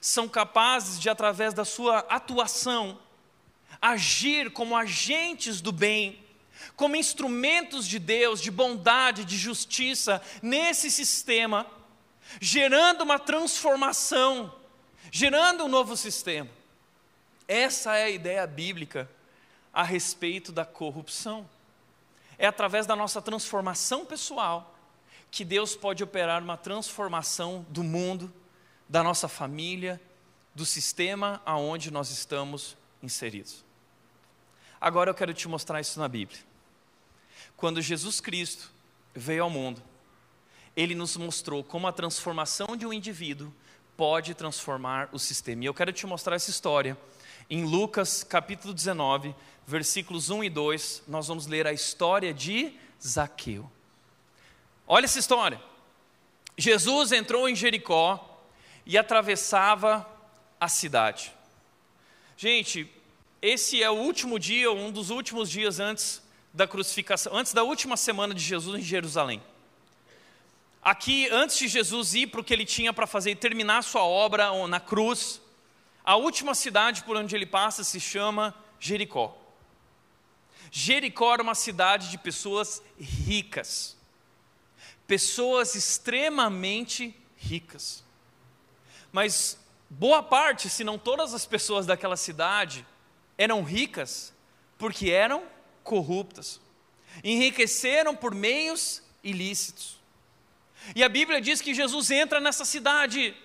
[0.01, 2.97] são capazes de, através da sua atuação,
[3.79, 6.19] agir como agentes do bem,
[6.75, 11.67] como instrumentos de Deus, de bondade, de justiça nesse sistema,
[12.41, 14.51] gerando uma transformação,
[15.11, 16.49] gerando um novo sistema.
[17.47, 19.07] Essa é a ideia bíblica
[19.71, 21.47] a respeito da corrupção.
[22.37, 24.75] É através da nossa transformação pessoal
[25.31, 28.31] que Deus pode operar uma transformação do mundo,
[28.87, 30.01] da nossa família,
[30.55, 33.63] do sistema aonde nós estamos inseridos.
[34.79, 36.39] Agora eu quero te mostrar isso na Bíblia.
[37.55, 38.71] Quando Jesus Cristo
[39.13, 39.81] veio ao mundo,
[40.75, 43.51] ele nos mostrou como a transformação de um indivíduo
[43.97, 45.63] pode transformar o sistema.
[45.63, 46.95] E eu quero te mostrar essa história.
[47.49, 49.33] Em Lucas capítulo 19,
[49.65, 53.71] versículos 1 e 2, nós vamos ler a história de Zaqueu.
[54.85, 55.61] Olha essa história.
[56.57, 58.43] Jesus entrou em Jericó
[58.85, 60.05] e atravessava
[60.59, 61.31] a cidade.
[62.35, 62.91] Gente,
[63.41, 66.21] esse é o último dia, um dos últimos dias antes
[66.53, 69.41] da crucificação, antes da última semana de Jesus em Jerusalém.
[70.81, 74.03] Aqui, antes de Jesus ir para o que ele tinha para fazer e terminar sua
[74.03, 75.41] obra na cruz,
[76.07, 79.37] a última cidade por onde ele passa se chama Jericó.
[80.71, 83.97] Jericó era uma cidade de pessoas ricas
[85.07, 88.03] pessoas extremamente ricas.
[89.11, 89.57] Mas
[89.89, 92.85] boa parte, se não todas as pessoas daquela cidade,
[93.37, 94.33] eram ricas
[94.77, 95.43] porque eram
[95.83, 96.59] corruptas,
[97.23, 99.97] enriqueceram por meios ilícitos.
[100.95, 103.35] E a Bíblia diz que Jesus entra nessa cidade,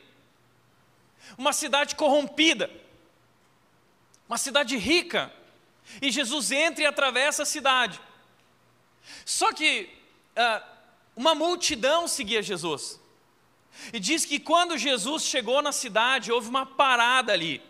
[1.37, 2.71] uma cidade corrompida,
[4.29, 5.33] uma cidade rica,
[6.01, 8.01] e Jesus entra e atravessa a cidade.
[9.25, 9.91] Só que
[10.37, 10.65] uh,
[11.17, 13.01] uma multidão seguia Jesus.
[13.93, 17.63] E diz que quando Jesus chegou na cidade, houve uma parada ali.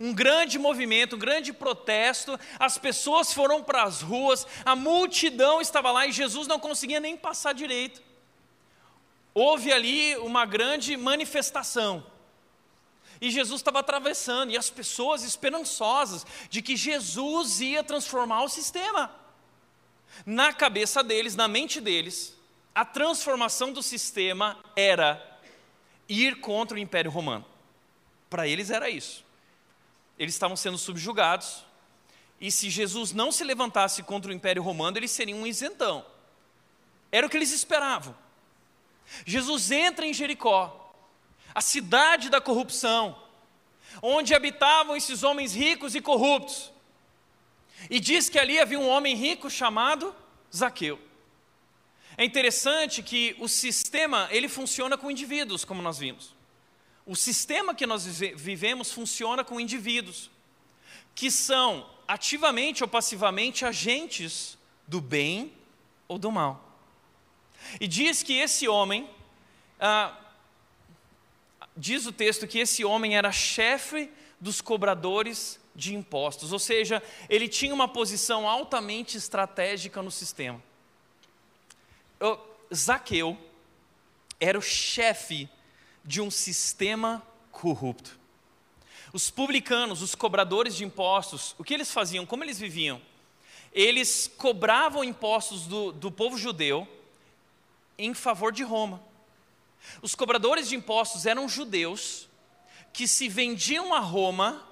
[0.00, 5.90] Um grande movimento, um grande protesto, as pessoas foram para as ruas, a multidão estava
[5.90, 8.00] lá e Jesus não conseguia nem passar direito.
[9.34, 12.04] Houve ali uma grande manifestação.
[13.20, 19.14] E Jesus estava atravessando, e as pessoas esperançosas de que Jesus ia transformar o sistema.
[20.24, 22.36] Na cabeça deles, na mente deles,
[22.74, 25.24] a transformação do sistema era
[26.08, 27.44] ir contra o Império Romano.
[28.30, 29.24] Para eles era isso.
[30.18, 31.64] Eles estavam sendo subjugados,
[32.40, 36.04] e se Jesus não se levantasse contra o Império Romano, eles seriam um isentão.
[37.10, 38.16] Era o que eles esperavam.
[39.24, 40.87] Jesus entra em Jericó,
[41.58, 43.20] a cidade da corrupção,
[44.00, 46.70] onde habitavam esses homens ricos e corruptos.
[47.90, 50.14] E diz que ali havia um homem rico chamado
[50.56, 51.00] Zaqueu.
[52.16, 56.32] É interessante que o sistema, ele funciona com indivíduos, como nós vimos.
[57.04, 60.30] O sistema que nós vivemos funciona com indivíduos
[61.12, 65.52] que são ativamente ou passivamente agentes do bem
[66.06, 66.78] ou do mal.
[67.80, 69.10] E diz que esse homem,
[69.80, 70.16] ah,
[71.78, 74.10] diz o texto que esse homem era chefe
[74.40, 80.60] dos cobradores de impostos, ou seja, ele tinha uma posição altamente estratégica no sistema.
[82.74, 83.38] Zaqueu
[84.40, 85.48] era o chefe
[86.04, 88.18] de um sistema corrupto.
[89.12, 92.26] Os publicanos, os cobradores de impostos, o que eles faziam?
[92.26, 93.00] Como eles viviam?
[93.72, 96.86] Eles cobravam impostos do, do povo judeu
[97.96, 99.02] em favor de Roma.
[100.02, 102.28] Os cobradores de impostos eram judeus
[102.92, 104.66] que se vendiam a Roma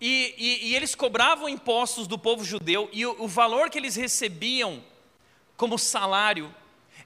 [0.00, 3.96] e, e, e eles cobravam impostos do povo judeu e o, o valor que eles
[3.96, 4.82] recebiam
[5.56, 6.54] como salário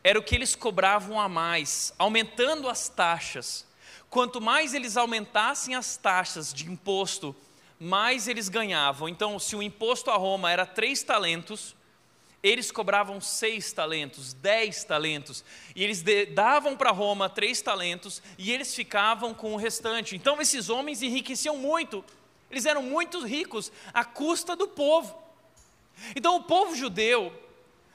[0.03, 3.67] era o que eles cobravam a mais, aumentando as taxas.
[4.11, 7.35] Quanto mais eles aumentassem as taxas de imposto,
[7.81, 9.09] mais eles ganhavam.
[9.09, 11.75] Então, se o imposto a Roma era três talentos,
[12.45, 15.43] eles cobravam seis talentos, dez talentos,
[15.75, 16.05] e eles
[16.35, 20.15] davam para Roma três talentos, e eles ficavam com o restante.
[20.15, 22.05] Então, esses homens enriqueciam muito,
[22.51, 25.19] eles eram muito ricos à custa do povo.
[26.15, 27.33] Então, o povo judeu,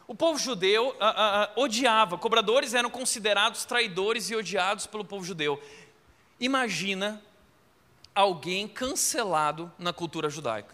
[0.08, 5.24] o povo judeu ah, ah, ah, odiava, cobradores eram considerados traidores e odiados pelo povo
[5.24, 5.62] judeu.
[6.40, 7.22] Imagina
[8.16, 10.74] alguém cancelado na cultura judaica.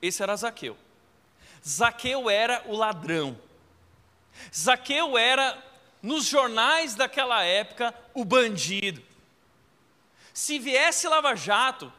[0.00, 0.74] Esse era Zaqueu.
[1.66, 3.38] Zaqueu era o ladrão.
[4.54, 5.56] Zaqueu era,
[6.02, 9.02] nos jornais daquela época, o bandido.
[10.32, 11.92] Se viesse Lava Jato,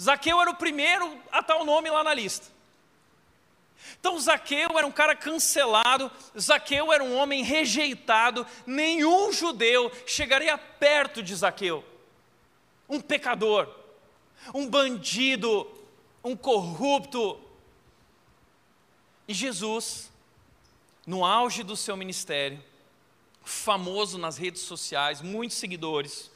[0.00, 2.46] Zaqueu era o primeiro a tal nome lá na lista.
[4.00, 11.22] Então Zaqueu era um cara cancelado, Zaqueu era um homem rejeitado, nenhum judeu chegaria perto
[11.22, 11.84] de Zaqueu.
[12.88, 13.68] Um pecador,
[14.54, 15.70] um bandido,
[16.22, 17.40] um corrupto,
[19.28, 20.10] e Jesus,
[21.06, 22.62] no auge do seu ministério,
[23.44, 26.30] famoso nas redes sociais, muitos seguidores,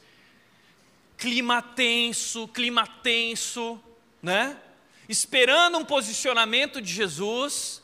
[1.17, 3.79] clima tenso, clima tenso,
[4.21, 4.59] né?
[5.07, 7.81] Esperando um posicionamento de Jesus,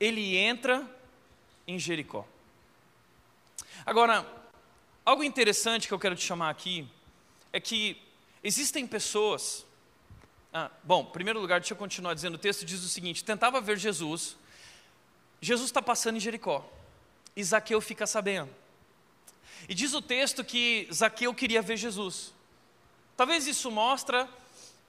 [0.00, 0.88] ele entra
[1.66, 2.26] em Jericó.
[3.84, 4.26] Agora,
[5.04, 6.88] algo interessante que eu quero te chamar aqui
[7.52, 8.00] é que
[8.42, 9.64] existem pessoas
[10.58, 12.34] ah, bom, em primeiro lugar, deixa eu continuar dizendo.
[12.34, 14.36] O texto diz o seguinte: tentava ver Jesus.
[15.40, 16.68] Jesus está passando em Jericó.
[17.36, 18.50] E Zaqueu fica sabendo.
[19.68, 22.34] E diz o texto que Zaqueu queria ver Jesus.
[23.16, 24.28] Talvez isso mostra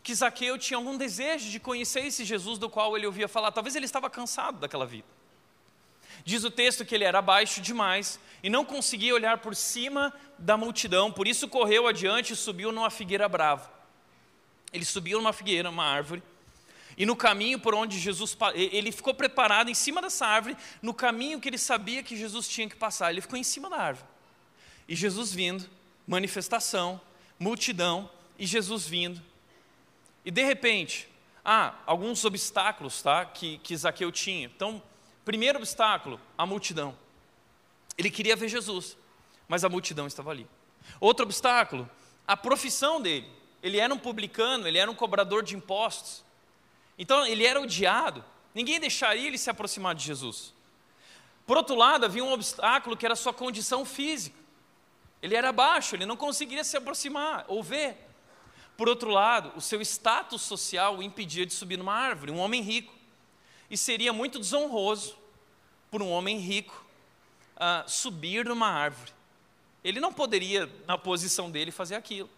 [0.02, 3.52] que Zaqueu tinha algum desejo de conhecer esse Jesus do qual ele ouvia falar.
[3.52, 5.08] Talvez ele estava cansado daquela vida.
[6.26, 10.58] Diz o texto que ele era baixo demais e não conseguia olhar por cima da
[10.58, 13.79] multidão, por isso correu adiante e subiu numa figueira brava.
[14.72, 16.22] Ele subiu numa figueira, uma árvore,
[17.00, 21.40] e no caminho por onde Jesus ele ficou preparado em cima dessa árvore, no caminho
[21.40, 24.08] que ele sabia que Jesus tinha que passar, ele ficou em cima da árvore.
[24.86, 25.70] E Jesus vindo,
[26.06, 27.00] manifestação,
[27.40, 29.22] multidão, e Jesus vindo.
[30.26, 31.08] E de repente,
[31.44, 34.48] ah, alguns obstáculos, tá, que que Zaqueu tinha.
[34.48, 34.84] Então,
[35.24, 36.94] primeiro obstáculo, a multidão.
[37.98, 38.98] Ele queria ver Jesus,
[39.48, 40.46] mas a multidão estava ali.
[41.00, 41.90] Outro obstáculo,
[42.28, 46.24] a profissão dele ele era um publicano, ele era um cobrador de impostos.
[46.98, 48.24] Então ele era odiado.
[48.54, 50.54] Ninguém deixaria ele se aproximar de Jesus.
[51.46, 54.38] Por outro lado, havia um obstáculo que era a sua condição física.
[55.22, 57.98] Ele era baixo, ele não conseguiria se aproximar ou ver.
[58.78, 62.62] Por outro lado, o seu status social o impedia de subir numa árvore, um homem
[62.62, 62.94] rico.
[63.70, 65.18] E seria muito desonroso
[65.92, 66.86] por um homem rico
[67.56, 69.12] uh, subir numa árvore.
[69.84, 72.30] Ele não poderia, na posição dele, fazer aquilo.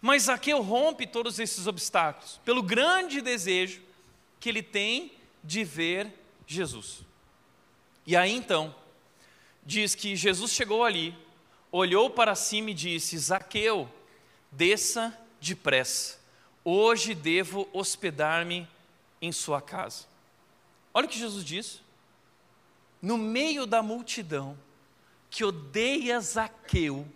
[0.00, 3.80] Mas Zaqueu rompe todos esses obstáculos pelo grande desejo
[4.40, 6.12] que ele tem de ver
[6.46, 7.00] Jesus.
[8.06, 8.74] E aí então,
[9.64, 11.16] diz que Jesus chegou ali,
[11.72, 13.88] olhou para cima e disse: Zaqueu,
[14.50, 16.18] desça depressa,
[16.64, 18.68] hoje devo hospedar-me
[19.20, 20.04] em sua casa.
[20.92, 21.80] Olha o que Jesus diz.
[23.02, 24.58] No meio da multidão
[25.30, 27.06] que odeia Zaqueu,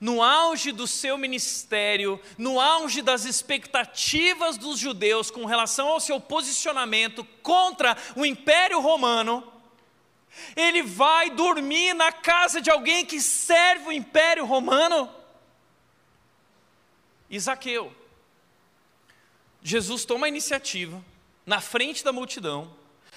[0.00, 6.20] no auge do seu ministério, no auge das expectativas dos judeus com relação ao seu
[6.20, 9.52] posicionamento contra o Império Romano,
[10.54, 15.10] ele vai dormir na casa de alguém que serve o Império Romano?
[17.30, 17.94] Isaqueu.
[19.62, 21.04] Jesus toma a iniciativa,
[21.44, 22.72] na frente da multidão,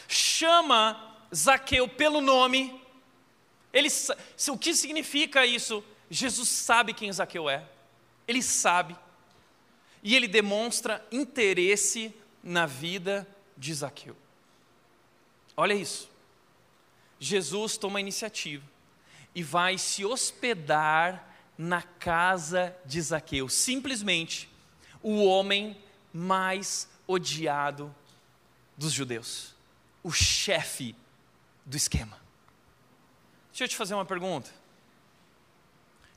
[0.08, 2.82] chama Zaqueu pelo nome.
[3.72, 3.88] Ele,
[4.50, 5.84] o que significa isso?
[6.10, 7.67] Jesus sabe quem Zaqueu é,
[8.28, 8.95] ele sabe,
[10.02, 14.15] e ele demonstra interesse na vida de Zaqueu.
[15.56, 16.10] Olha isso.
[17.19, 18.65] Jesus toma a iniciativa
[19.36, 24.50] e vai se hospedar na casa de Zaqueu, simplesmente
[25.04, 25.78] o homem
[26.13, 27.93] mais odiado
[28.78, 29.54] dos judeus,
[30.02, 30.95] o chefe
[31.65, 32.17] do esquema.
[33.52, 34.59] Deixa eu te fazer uma pergunta.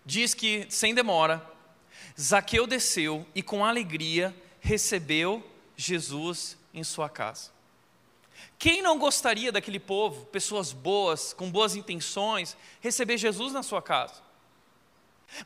[0.04, 1.44] Diz que, sem demora,
[2.20, 5.44] Zaqueu desceu e com alegria recebeu
[5.76, 7.50] Jesus em sua casa.
[8.58, 14.20] Quem não gostaria daquele povo, pessoas boas, com boas intenções, receber Jesus na sua casa?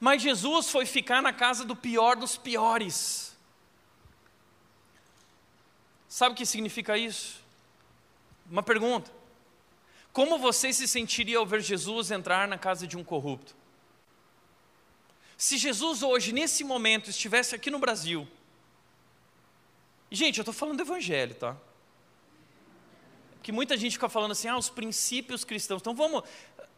[0.00, 3.36] Mas Jesus foi ficar na casa do pior dos piores.
[6.08, 7.44] Sabe o que significa isso?
[8.50, 9.10] Uma pergunta.
[10.12, 13.54] Como você se sentiria ao ver Jesus entrar na casa de um corrupto?
[15.36, 18.26] Se Jesus hoje, nesse momento, estivesse aqui no Brasil,
[20.10, 21.56] gente, eu estou falando do Evangelho, tá?
[23.34, 25.80] Porque muita gente fica falando assim, ah, os princípios cristãos.
[25.80, 26.22] Então vamos,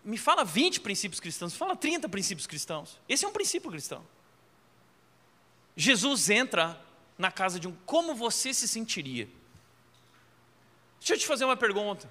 [0.04, 2.98] me fala 20 princípios cristãos, fala 30 princípios cristãos.
[3.08, 4.04] Esse é um princípio cristão.
[5.76, 6.78] Jesus entra
[7.16, 7.74] na casa de um.
[7.86, 9.28] Como você se sentiria?
[10.98, 12.10] Deixa eu te fazer uma pergunta.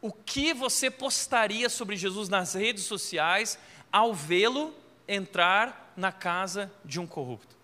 [0.00, 3.58] O que você postaria sobre Jesus nas redes sociais
[3.90, 4.74] ao vê-lo
[5.06, 7.54] entrar na casa de um corrupto?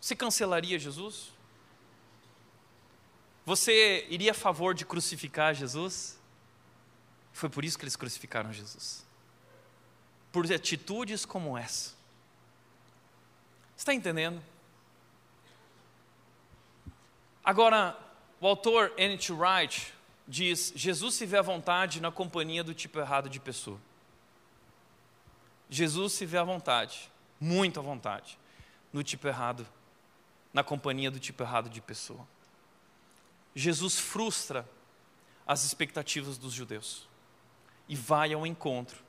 [0.00, 1.32] Você cancelaria Jesus?
[3.44, 6.18] Você iria a favor de crucificar Jesus?
[7.32, 9.06] Foi por isso que eles crucificaram Jesus.
[10.30, 11.94] Por atitudes como essa.
[13.76, 14.42] Está entendendo?
[17.44, 17.98] Agora,
[18.40, 19.32] o autor N.T.
[19.32, 19.94] Wright
[20.26, 23.80] diz: Jesus se vê à vontade na companhia do tipo errado de pessoa.
[25.70, 28.38] Jesus se vê à vontade, muito à vontade,
[28.92, 29.66] no tipo errado,
[30.52, 32.26] na companhia do tipo errado de pessoa.
[33.54, 34.68] Jesus frustra
[35.46, 37.08] as expectativas dos judeus
[37.88, 39.02] e vai ao encontro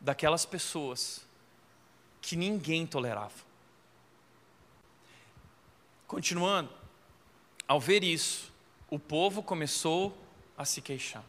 [0.00, 1.26] daquelas pessoas
[2.20, 3.48] que ninguém tolerava.
[6.06, 6.70] Continuando,
[7.66, 8.52] ao ver isso,
[8.90, 10.16] o povo começou
[10.56, 11.22] a se queixar.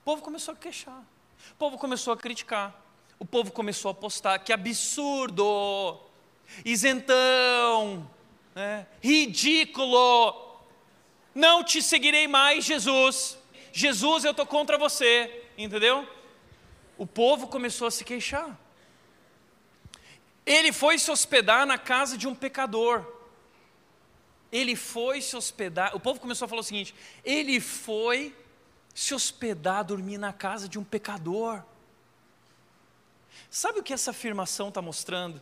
[0.00, 1.02] O povo começou a queixar.
[1.52, 2.87] O povo começou a criticar.
[3.18, 6.00] O povo começou a postar que absurdo,
[6.64, 8.08] isentão,
[8.54, 8.86] né?
[9.02, 10.46] ridículo.
[11.34, 13.38] Não te seguirei mais, Jesus.
[13.72, 16.08] Jesus, eu estou contra você entendeu?
[16.96, 18.58] O povo começou a se queixar.
[20.46, 23.04] Ele foi se hospedar na casa de um pecador.
[24.50, 25.94] Ele foi se hospedar.
[25.94, 28.34] O povo começou a falar o seguinte: ele foi
[28.94, 31.62] se hospedar, dormir na casa de um pecador.
[33.50, 35.40] Sabe o que essa afirmação está mostrando?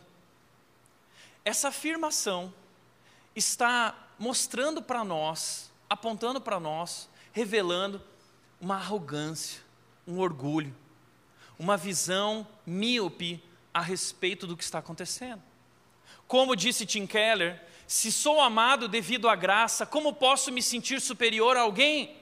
[1.43, 2.53] Essa afirmação
[3.35, 8.01] está mostrando para nós, apontando para nós, revelando
[8.59, 9.61] uma arrogância,
[10.07, 10.75] um orgulho,
[11.59, 15.41] uma visão míope a respeito do que está acontecendo.
[16.27, 21.55] Como disse Tim Keller, se sou amado devido à graça, como posso me sentir superior
[21.55, 22.17] a alguém?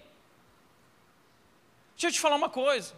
[1.93, 2.93] Deixa eu te falar uma coisa.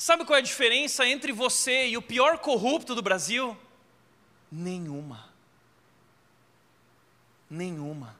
[0.00, 3.54] Sabe qual é a diferença entre você e o pior corrupto do Brasil?
[4.50, 5.28] Nenhuma.
[7.50, 8.18] Nenhuma.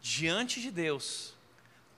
[0.00, 1.32] Diante de Deus,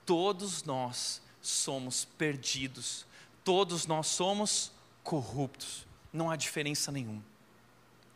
[0.05, 3.07] todos nós somos perdidos,
[3.43, 4.71] todos nós somos
[5.03, 5.83] corruptos,
[6.13, 7.25] não há diferença nenhuma.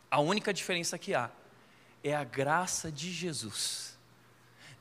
[0.08, 1.28] A única diferença que há
[2.04, 3.98] é a graça de Jesus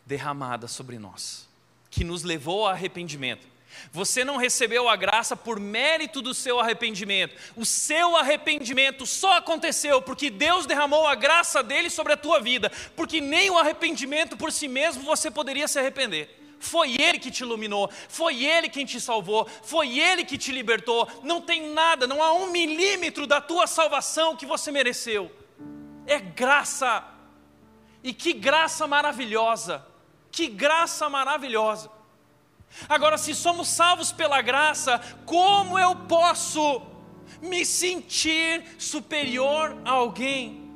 [0.05, 1.49] derramada sobre nós,
[1.89, 3.47] que nos levou ao arrependimento.
[3.91, 7.35] Você não recebeu a graça por mérito do seu arrependimento.
[7.55, 12.71] O seu arrependimento só aconteceu porque Deus derramou a graça dele sobre a tua vida,
[12.95, 16.37] porque nem o arrependimento por si mesmo você poderia se arrepender.
[16.59, 21.07] Foi Ele que te iluminou, foi Ele quem te salvou, foi Ele que te libertou.
[21.23, 25.31] Não tem nada, não há um milímetro da tua salvação que você mereceu.
[26.05, 27.05] É graça.
[28.03, 29.85] E que graça maravilhosa!
[30.31, 31.98] Que graça maravilhosa!
[32.87, 36.81] Agora, se somos salvos pela graça, como eu posso
[37.41, 40.69] me sentir superior a alguém.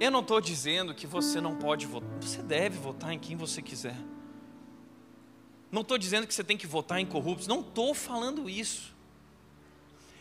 [0.00, 3.62] Eu não estou dizendo que você não pode votar, você deve votar em quem você
[3.62, 3.96] quiser.
[5.70, 8.94] Não estou dizendo que você tem que votar em corruptos, não estou falando isso.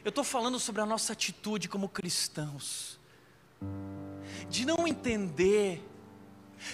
[0.03, 2.99] Eu estou falando sobre a nossa atitude como cristãos,
[4.49, 5.83] de não entender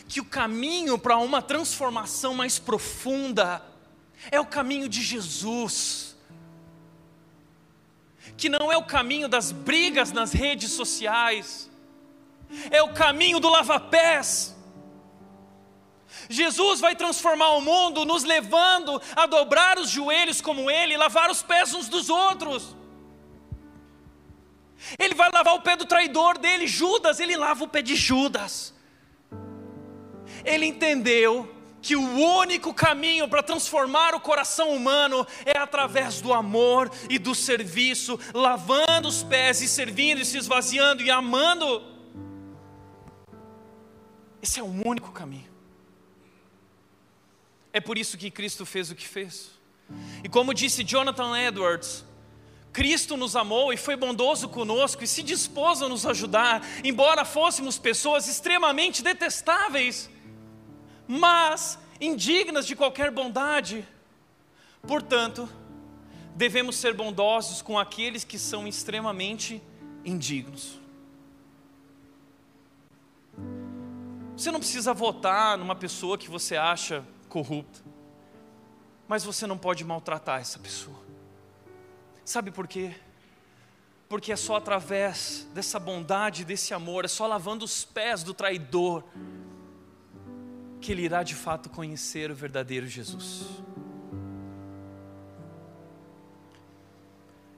[0.08, 3.64] que o caminho para uma transformação mais profunda
[4.32, 6.16] é o caminho de Jesus,
[8.38, 11.70] que não é o caminho das brigas nas redes sociais,
[12.70, 14.56] é o caminho do lava-pés.
[16.30, 21.42] Jesus vai transformar o mundo, nos levando a dobrar os joelhos como Ele, lavar os
[21.42, 22.76] pés uns dos outros.
[24.98, 28.74] Ele vai lavar o pé do traidor dele, Judas, ele lava o pé de Judas.
[30.46, 36.92] Ele entendeu que o único caminho para transformar o coração humano é através do amor
[37.10, 41.82] e do serviço, lavando os pés e servindo e se esvaziando e amando.
[44.42, 45.50] Esse é o único caminho.
[47.72, 49.52] É por isso que Cristo fez o que fez.
[50.24, 52.06] E como disse Jonathan Edwards,
[52.72, 57.80] Cristo nos amou e foi bondoso conosco e se dispôs a nos ajudar, embora fôssemos
[57.80, 60.10] pessoas extremamente detestáveis,
[61.08, 63.88] mas indignas de qualquer bondade.
[64.88, 65.50] Portanto,
[66.36, 69.62] devemos ser bondosos com aqueles que são extremamente
[70.06, 70.80] indignos.
[74.38, 77.82] Você não precisa votar numa pessoa que você acha corrupta,
[79.08, 80.98] mas você não pode maltratar essa pessoa.
[82.30, 82.94] Sabe por quê?
[84.08, 89.04] Porque é só através dessa bondade, desse amor, é só lavando os pés do traidor,
[90.80, 93.46] que ele irá de fato conhecer o verdadeiro Jesus.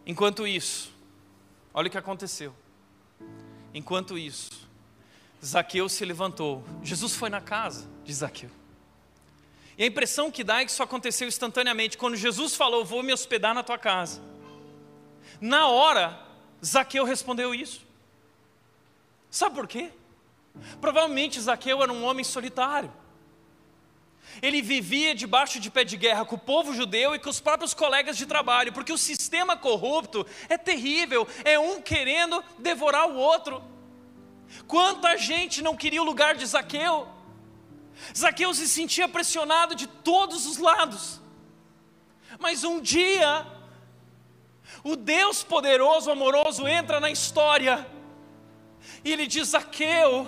[0.06, 0.94] Enquanto isso,
[1.74, 2.56] olha o que aconteceu.
[3.74, 4.70] Enquanto isso,
[5.44, 6.64] Zaqueu se levantou.
[6.82, 8.50] Jesus foi na casa de Zaqueu.
[9.78, 11.98] E a impressão que dá é que isso aconteceu instantaneamente.
[11.98, 14.31] Quando Jesus falou, vou me hospedar na tua casa.
[15.42, 16.18] Na hora,
[16.64, 17.82] Zaqueu respondeu isso.
[19.32, 19.92] Sabe por quê?
[20.80, 22.94] Provavelmente Zaqueu era um homem solitário.
[24.40, 27.74] Ele vivia debaixo de pé de guerra com o povo judeu e com os próprios
[27.74, 33.64] colegas de trabalho, porque o sistema corrupto é terrível, é um querendo devorar o outro.
[34.68, 37.08] Quanta gente não queria o lugar de Zaqueu?
[38.16, 41.20] Zaqueu se sentia pressionado de todos os lados.
[42.40, 43.46] Mas um dia
[44.84, 47.88] o Deus poderoso, amoroso, entra na história
[49.04, 50.28] e ele diz: Zaqueu,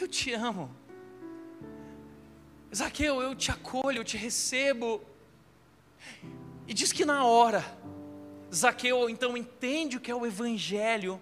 [0.00, 0.74] eu te amo.
[2.74, 5.02] Zaqueu, eu te acolho, eu te recebo.
[6.66, 7.64] E diz que na hora,
[8.54, 11.20] Zaqueu então entende o que é o Evangelho,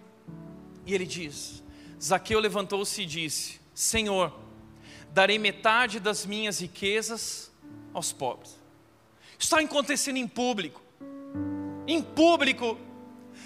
[0.85, 1.63] e ele diz:
[2.03, 4.33] Zaqueu levantou-se e disse: Senhor,
[5.11, 7.53] darei metade das minhas riquezas
[7.93, 8.57] aos pobres.
[9.39, 10.87] Está acontecendo em público
[11.87, 12.79] em público.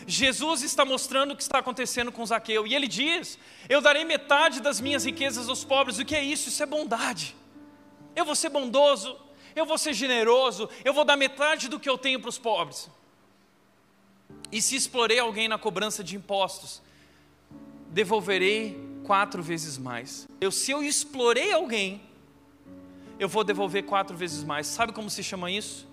[0.07, 3.39] Jesus está mostrando o que está acontecendo com Zaqueu, e ele diz:
[3.69, 5.99] Eu darei metade das minhas riquezas aos pobres.
[5.99, 6.49] O que é isso?
[6.49, 7.37] Isso é bondade.
[8.15, 9.17] Eu vou ser bondoso,
[9.55, 12.91] eu vou ser generoso, eu vou dar metade do que eu tenho para os pobres.
[14.51, 16.83] E se explorei alguém na cobrança de impostos,
[17.89, 20.27] devolverei quatro vezes mais.
[20.41, 22.03] Eu, se eu explorei alguém,
[23.19, 24.67] eu vou devolver quatro vezes mais.
[24.67, 25.87] Sabe como se chama isso?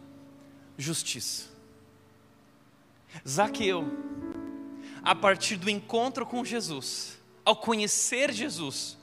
[0.78, 1.57] Justiça.
[3.28, 3.86] Zaqueu,
[5.04, 8.98] a partir do encontro com Jesus, ao conhecer Jesus,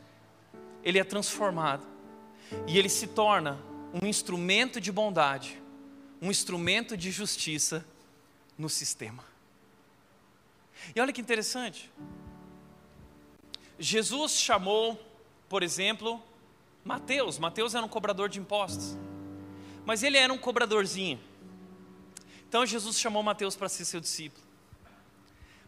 [0.83, 1.87] ele é transformado
[2.67, 3.59] e ele se torna
[4.03, 5.61] um instrumento de bondade,
[6.21, 7.85] um instrumento de justiça
[8.59, 9.25] no sistema.
[10.95, 11.91] E olha que interessante.
[13.79, 15.01] Jesus chamou,
[15.49, 16.23] por exemplo,
[16.85, 17.39] Mateus.
[17.39, 18.97] Mateus era um cobrador de impostos.
[19.85, 21.19] Mas ele era um cobradorzinho.
[22.55, 24.47] Então Jesus chamou Mateus para ser seu discípulo.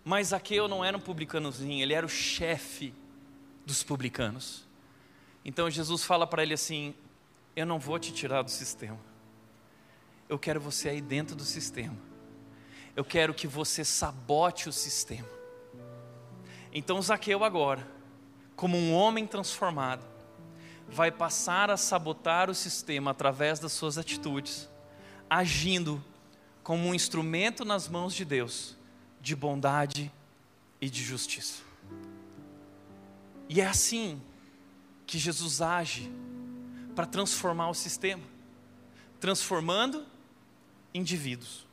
[0.04, 2.94] Mas Zaqueu não era um publicanozinho, ele era o chefe
[3.66, 4.64] dos publicanos.
[5.44, 6.94] Então Jesus fala para ele assim:
[7.56, 9.00] Eu não vou te tirar do sistema.
[10.28, 11.96] Eu quero você aí dentro do sistema.
[12.94, 15.28] Eu quero que você sabote o sistema.
[16.72, 17.84] Então Zaqueu agora,
[18.54, 20.06] como um homem transformado,
[20.88, 24.68] vai passar a sabotar o sistema através das suas atitudes,
[25.28, 26.00] agindo
[26.66, 28.74] como um instrumento nas mãos de Deus
[29.20, 30.10] de bondade
[30.80, 31.62] e de justiça.
[33.48, 34.20] E é assim
[35.06, 36.10] que Jesus age
[36.96, 38.24] para transformar o sistema.
[39.20, 40.04] transformando
[40.92, 41.64] indivíduos.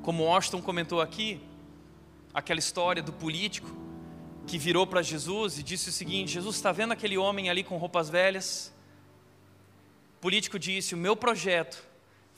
[0.00, 1.38] Como Washington comentou aqui,
[2.32, 3.70] aquela história do político
[4.46, 7.76] que virou para Jesus e disse o seguinte: Jesus está vendo aquele homem ali com
[7.76, 8.72] roupas velhas?
[10.16, 11.87] O político disse: O meu projeto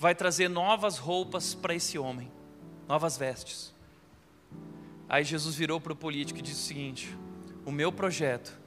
[0.01, 2.33] vai trazer novas roupas para esse homem,
[2.89, 3.75] novas vestes.
[5.07, 7.19] Aí Jesus virou para o político e disse o seguinte:
[7.67, 8.59] O meu projeto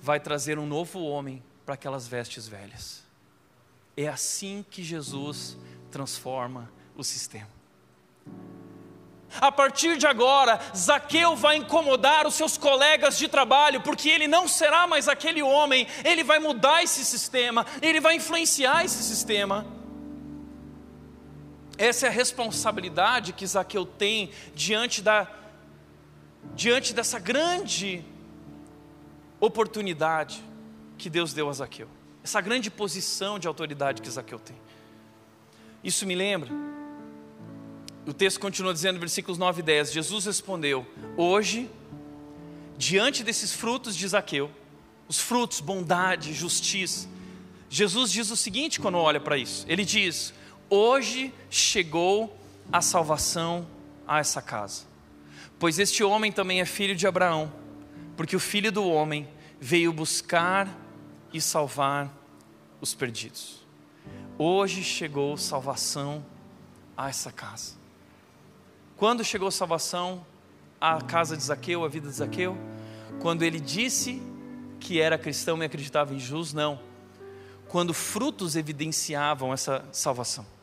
[0.00, 3.04] vai trazer um novo homem para aquelas vestes velhas.
[3.96, 5.58] É assim que Jesus
[5.90, 7.50] transforma o sistema.
[9.40, 14.46] A partir de agora, Zaqueu vai incomodar os seus colegas de trabalho, porque ele não
[14.46, 19.75] será mais aquele homem, ele vai mudar esse sistema, ele vai influenciar esse sistema.
[21.78, 25.30] Essa é a responsabilidade que Zaqueu tem diante, da,
[26.54, 28.04] diante dessa grande
[29.38, 30.42] oportunidade
[30.96, 31.88] que Deus deu a Zaqueu,
[32.24, 34.56] essa grande posição de autoridade que Zaqueu tem.
[35.84, 36.50] Isso me lembra
[38.06, 41.68] o texto continua dizendo, versículos 9 e 10: Jesus respondeu: Hoje,
[42.78, 44.50] diante desses frutos de Zaqueu,
[45.08, 47.08] os frutos, bondade, justiça,
[47.68, 50.32] Jesus diz o seguinte quando olha para isso: Ele diz:
[50.68, 52.36] Hoje chegou
[52.72, 53.66] a salvação
[54.06, 54.82] a essa casa,
[55.60, 57.52] pois este homem também é filho de Abraão,
[58.16, 59.28] porque o filho do homem
[59.60, 60.68] veio buscar
[61.32, 62.12] e salvar
[62.80, 63.64] os perdidos.
[64.36, 66.24] Hoje chegou salvação
[66.96, 67.74] a essa casa.
[68.96, 70.26] Quando chegou salvação
[70.80, 72.56] à casa de Zaqueu, à vida de Zaqueu?
[73.20, 74.20] Quando ele disse
[74.80, 76.52] que era cristão e acreditava em Jesus?
[76.52, 76.80] Não.
[77.68, 80.55] Quando frutos evidenciavam essa salvação.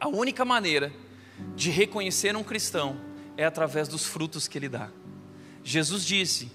[0.00, 0.92] A única maneira
[1.54, 3.00] de reconhecer um cristão
[3.36, 4.90] é através dos frutos que ele dá.
[5.64, 6.50] Jesus disse: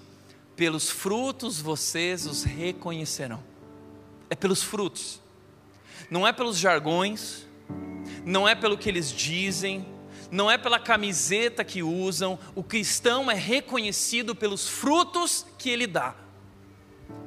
[0.56, 3.42] pelos frutos vocês os reconhecerão.
[4.30, 5.20] É pelos frutos,
[6.10, 7.46] não é pelos jargões,
[8.24, 9.86] não é pelo que eles dizem,
[10.30, 16.14] não é pela camiseta que usam, o cristão é reconhecido pelos frutos que ele dá.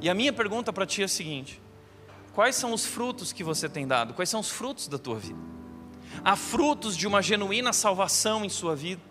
[0.01, 1.61] E a minha pergunta para ti é a seguinte:
[2.33, 4.13] quais são os frutos que você tem dado?
[4.13, 5.56] Quais são os frutos da tua vida?
[6.23, 9.01] Há frutos de uma genuína salvação em sua vida?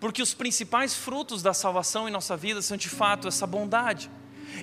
[0.00, 4.10] Porque os principais frutos da salvação em nossa vida são de fato essa bondade,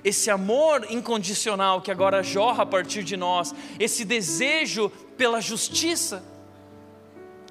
[0.04, 6.24] esse amor incondicional que agora jorra a partir de nós, esse desejo pela justiça,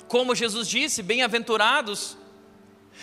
[0.06, 2.16] como Jesus disse, bem-aventurados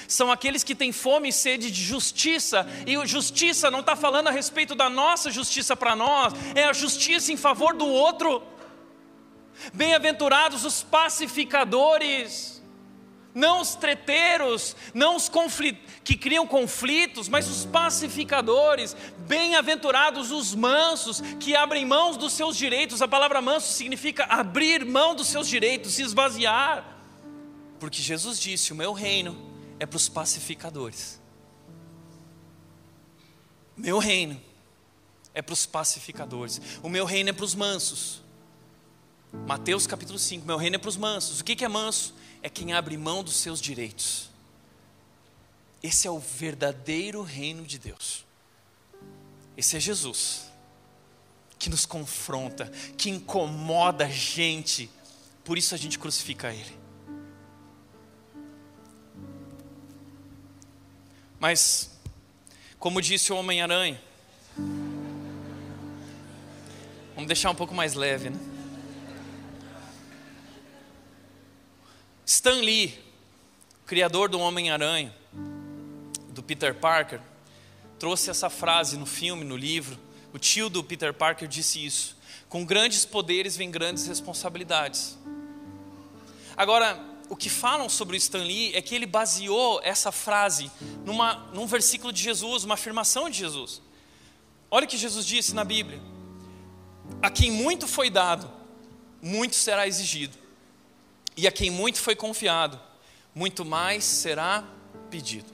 [0.07, 4.31] são aqueles que têm fome e sede de justiça, e justiça não está falando a
[4.31, 8.43] respeito da nossa justiça para nós, é a justiça em favor do outro.
[9.73, 12.61] Bem-aventurados os pacificadores,
[13.33, 15.29] não os treteiros, não os
[16.03, 18.95] que criam conflitos, mas os pacificadores.
[19.27, 23.01] Bem-aventurados os mansos, que abrem mãos dos seus direitos.
[23.01, 26.97] A palavra manso significa abrir mão dos seus direitos, se esvaziar.
[27.79, 29.37] Porque Jesus disse: O meu reino
[29.79, 31.21] é para os pacificadores.
[33.75, 34.41] Meu reino
[35.33, 36.59] é para os pacificadores.
[36.81, 38.23] O meu reino é para os mansos.
[39.45, 41.39] Mateus capítulo 5: Meu reino é para os mansos.
[41.39, 42.13] O que é manso?
[42.41, 44.29] É quem abre mão dos seus direitos.
[45.81, 48.25] Esse é o verdadeiro reino de Deus.
[49.55, 50.51] Esse é Jesus,
[51.57, 54.89] que nos confronta, que incomoda a gente,
[55.43, 56.77] por isso a gente crucifica Ele.
[61.39, 61.91] Mas,
[62.79, 64.01] como disse o Homem-Aranha,
[67.15, 68.56] vamos deixar um pouco mais leve, né?
[72.29, 72.93] Stan Lee,
[73.85, 75.15] criador do Homem-Aranha,
[76.31, 77.21] do Peter Parker,
[77.97, 79.97] trouxe essa frase no filme, no livro.
[80.33, 82.17] O tio do Peter Parker disse isso:
[82.49, 85.17] com grandes poderes vem grandes responsabilidades.
[86.57, 86.99] Agora,
[87.29, 90.69] o que falam sobre o Stan Lee é que ele baseou essa frase
[91.05, 93.81] numa, num versículo de Jesus, uma afirmação de Jesus.
[94.69, 96.01] Olha o que Jesus disse na Bíblia:
[97.21, 98.51] A quem muito foi dado,
[99.21, 100.37] muito será exigido,
[101.37, 102.79] e a quem muito foi confiado,
[103.33, 104.67] muito mais será
[105.11, 105.53] pedido.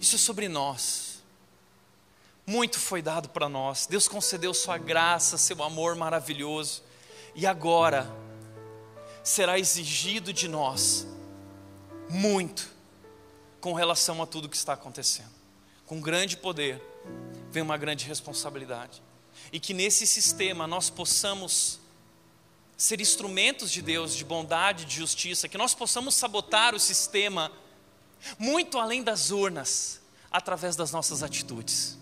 [0.00, 1.20] Isso é sobre nós.
[2.46, 3.86] Muito foi dado para nós.
[3.86, 6.82] Deus concedeu Sua graça, Seu amor maravilhoso.
[7.34, 8.08] E agora,
[9.24, 11.06] será exigido de nós
[12.08, 12.70] muito
[13.60, 15.34] com relação a tudo que está acontecendo.
[15.84, 16.80] Com grande poder
[17.50, 19.02] vem uma grande responsabilidade.
[19.52, 21.80] E que nesse sistema nós possamos
[22.78, 27.50] ser instrumentos de Deus, de bondade, de justiça, que nós possamos sabotar o sistema
[28.38, 30.00] muito além das urnas,
[30.30, 31.98] através das nossas atitudes.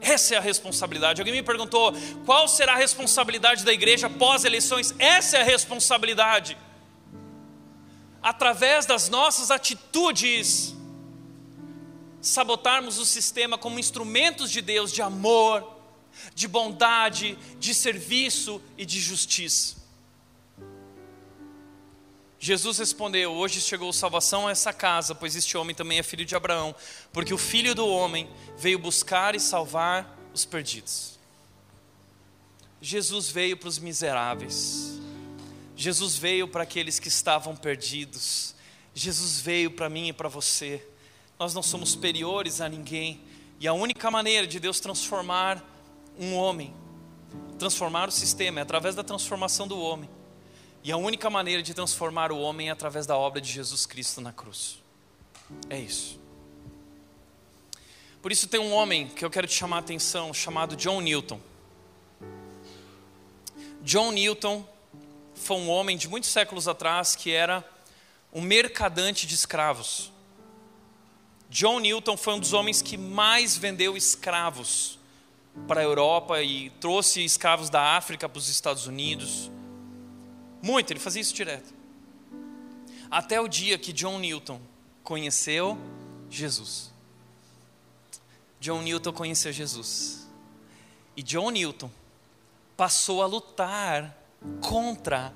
[0.00, 1.20] Essa é a responsabilidade.
[1.20, 1.92] Alguém me perguntou
[2.24, 4.92] qual será a responsabilidade da igreja pós eleições?
[4.98, 6.58] Essa é a responsabilidade.
[8.20, 10.74] Através das nossas atitudes,
[12.20, 15.75] sabotarmos o sistema como instrumentos de Deus de amor,
[16.34, 19.76] de bondade, de serviço e de justiça.
[22.38, 26.36] Jesus respondeu: Hoje chegou salvação a essa casa, pois este homem também é filho de
[26.36, 26.74] Abraão,
[27.12, 31.18] porque o filho do homem veio buscar e salvar os perdidos.
[32.80, 35.00] Jesus veio para os miseráveis,
[35.74, 38.54] Jesus veio para aqueles que estavam perdidos,
[38.94, 40.86] Jesus veio para mim e para você.
[41.38, 43.20] Nós não somos superiores a ninguém,
[43.58, 45.64] e a única maneira de Deus transformar
[46.18, 46.74] um homem,
[47.58, 50.08] transformar o sistema, é através da transformação do homem.
[50.82, 54.20] E a única maneira de transformar o homem é através da obra de Jesus Cristo
[54.20, 54.82] na cruz.
[55.68, 56.18] É isso.
[58.22, 61.40] Por isso tem um homem que eu quero te chamar a atenção, chamado John Newton.
[63.82, 64.66] John Newton
[65.34, 67.64] foi um homem de muitos séculos atrás que era
[68.32, 70.12] um mercadante de escravos.
[71.48, 74.95] John Newton foi um dos homens que mais vendeu escravos
[75.66, 79.50] para a Europa e trouxe escravos da África para os Estados Unidos.
[80.62, 81.74] Muito, ele fazia isso direto.
[83.10, 84.60] Até o dia que John Newton
[85.02, 85.78] conheceu
[86.28, 86.92] Jesus.
[88.60, 90.26] John Newton conheceu Jesus.
[91.16, 91.90] E John Newton
[92.76, 94.16] passou a lutar
[94.60, 95.32] contra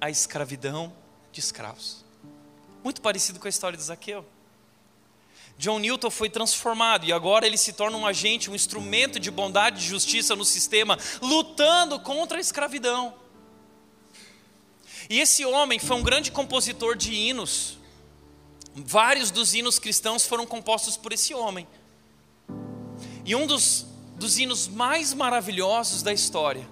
[0.00, 0.92] a escravidão
[1.30, 2.04] de escravos.
[2.82, 4.24] Muito parecido com a história de Zaqueu.
[5.60, 9.78] John Newton foi transformado e agora ele se torna um agente, um instrumento de bondade
[9.78, 13.14] e justiça no sistema, lutando contra a escravidão.
[15.10, 17.76] E esse homem foi um grande compositor de hinos.
[18.74, 21.68] Vários dos hinos cristãos foram compostos por esse homem.
[23.26, 23.84] E um dos,
[24.16, 26.66] dos hinos mais maravilhosos da história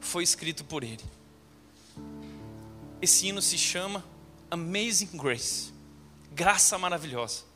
[0.00, 1.04] foi escrito por ele.
[3.00, 4.04] Esse hino se chama
[4.50, 5.72] Amazing Grace
[6.30, 7.47] Graça Maravilhosa.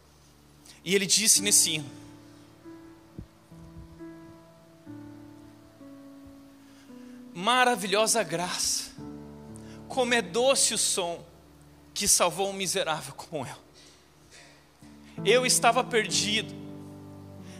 [0.85, 1.91] E ele disse nesse hino:
[7.35, 8.93] Maravilhosa graça
[9.89, 11.25] como é doce o som
[11.93, 13.57] que salvou um miserável como eu.
[15.25, 16.55] Eu estava perdido,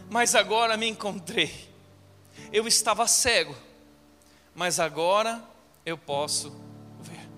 [0.09, 1.69] mas agora me encontrei.
[2.51, 3.55] Eu estava cego,
[4.55, 5.43] mas agora
[5.85, 6.51] eu posso
[7.01, 7.29] ver.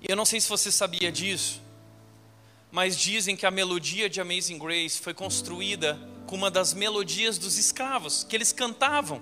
[0.00, 1.62] E eu não sei se você sabia disso,
[2.72, 7.58] mas dizem que a melodia de Amazing Grace foi construída com uma das melodias dos
[7.58, 9.20] escravos, que eles cantavam.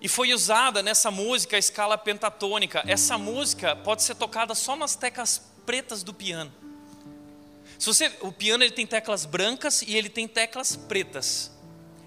[0.00, 2.82] E foi usada nessa música a escala pentatônica.
[2.86, 6.50] Essa música pode ser tocada só nas teclas pretas do piano.
[7.78, 11.52] Se você, o piano ele tem teclas brancas e ele tem teclas pretas.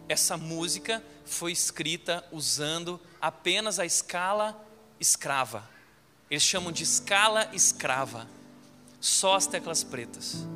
[0.10, 4.60] Essa música foi escrita usando apenas a escala
[5.00, 5.70] escrava.
[6.30, 8.28] Eles chamam de escala escrava.
[9.06, 10.48] Só as teclas pretas.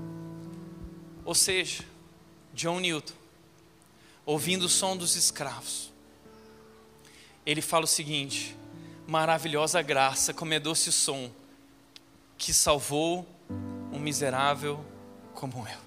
[1.23, 1.85] Ou seja,
[2.51, 3.13] John Newton,
[4.25, 5.93] ouvindo o som dos escravos,
[7.45, 8.57] ele fala o seguinte:
[9.05, 11.29] maravilhosa graça, como é doce o som,
[12.39, 13.23] que salvou
[13.93, 14.83] um miserável
[15.35, 15.79] como eu.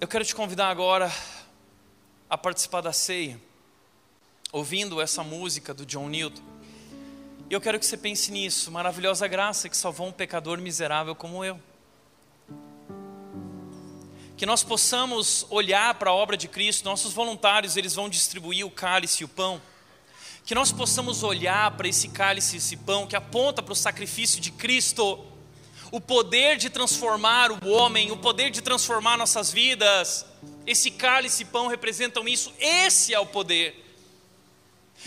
[0.00, 1.08] Eu quero te convidar agora
[2.28, 3.40] a participar da ceia,
[4.50, 6.49] ouvindo essa música do John Newton.
[7.50, 11.44] E eu quero que você pense nisso, maravilhosa graça que salvou um pecador miserável como
[11.44, 11.60] eu.
[14.36, 18.70] Que nós possamos olhar para a obra de Cristo, nossos voluntários, eles vão distribuir o
[18.70, 19.60] cálice e o pão,
[20.46, 24.40] que nós possamos olhar para esse cálice e esse pão que aponta para o sacrifício
[24.40, 25.18] de Cristo,
[25.90, 30.24] o poder de transformar o homem, o poder de transformar nossas vidas,
[30.64, 33.84] esse cálice e pão representam isso, esse é o poder.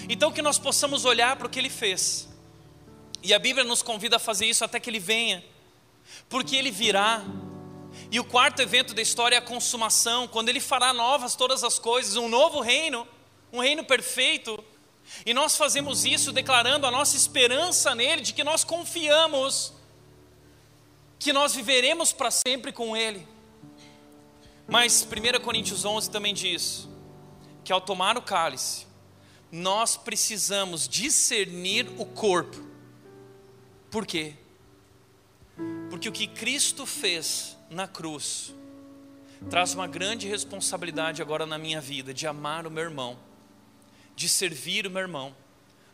[0.09, 2.32] Então que nós possamos olhar para o que ele fez,
[3.23, 5.43] e a Bíblia nos convida a fazer isso até que ele venha,
[6.29, 7.23] porque ele virá,
[8.11, 11.79] e o quarto evento da história é a consumação, quando ele fará novas todas as
[11.79, 13.07] coisas, um novo reino,
[13.51, 14.63] um reino perfeito.
[15.25, 19.73] E nós fazemos isso declarando a nossa esperança nele, de que nós confiamos
[21.19, 23.25] que nós viveremos para sempre com ele.
[24.67, 26.87] Mas 1 Coríntios 11 também diz
[27.63, 28.85] que ao tomar o cálice,
[29.49, 32.72] nós precisamos discernir o corpo.
[33.93, 34.33] Por quê?
[35.91, 38.51] Porque o que Cristo fez na cruz
[39.51, 43.19] traz uma grande responsabilidade agora na minha vida de amar o meu irmão,
[44.15, 45.35] de servir o meu irmão,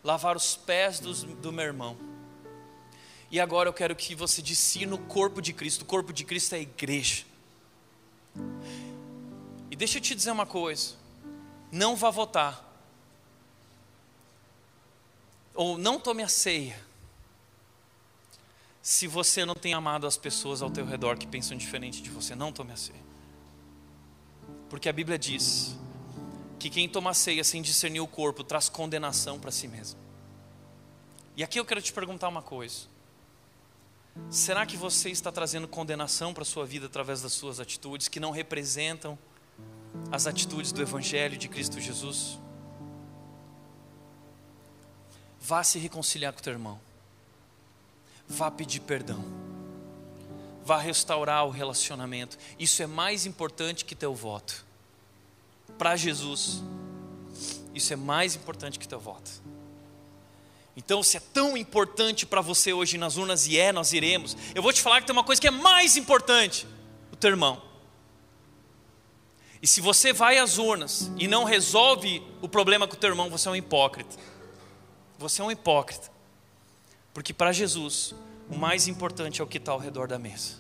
[0.02, 1.98] lavar os pés do, do meu irmão.
[3.30, 5.82] E agora eu quero que você discina o corpo de Cristo.
[5.82, 7.26] O corpo de Cristo é a igreja.
[9.78, 10.96] deixa eu te dizer uma coisa:
[11.70, 12.66] não vá votar,
[15.54, 16.88] ou não tome a ceia,
[18.90, 22.34] se você não tem amado as pessoas ao teu redor que pensam diferente de você.
[22.34, 23.00] Não tome a ceia,
[24.68, 25.78] porque a Bíblia diz
[26.58, 30.00] que quem toma a ceia sem discernir o corpo traz condenação para si mesmo.
[31.38, 32.88] E aqui eu quero te perguntar uma coisa.
[34.28, 38.20] Será que você está trazendo condenação para a sua vida através das suas atitudes que
[38.20, 39.20] não representam
[40.12, 42.40] as atitudes do Evangelho de Cristo Jesus?
[45.40, 46.89] Vá se reconciliar com o teu irmão.
[48.30, 49.26] Vá pedir perdão.
[50.64, 52.38] Vá restaurar o relacionamento.
[52.60, 54.64] Isso é mais importante que teu voto.
[55.80, 56.62] Para Jesus,
[57.74, 59.32] isso é mais importante que teu voto.
[60.78, 64.62] Então, se é tão importante para você hoje nas urnas, e é, nós iremos, eu
[64.62, 66.68] vou te falar que tem uma coisa que é mais importante:
[67.12, 67.62] o teu irmão.
[69.62, 73.30] E se você vai às urnas e não resolve o problema com o teu irmão,
[73.30, 74.16] você é um hipócrita.
[75.18, 76.10] Você é um hipócrita.
[77.14, 78.14] Porque para Jesus,
[78.50, 80.58] o mais importante é o que está ao redor da mesa.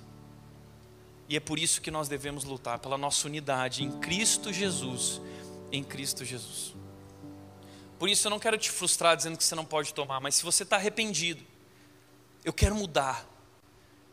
[1.27, 5.21] E é por isso que nós devemos lutar pela nossa unidade em Cristo Jesus.
[5.71, 6.73] Em Cristo Jesus.
[7.99, 10.43] Por isso eu não quero te frustrar dizendo que você não pode tomar, mas se
[10.43, 11.43] você está arrependido,
[12.45, 13.27] eu quero mudar.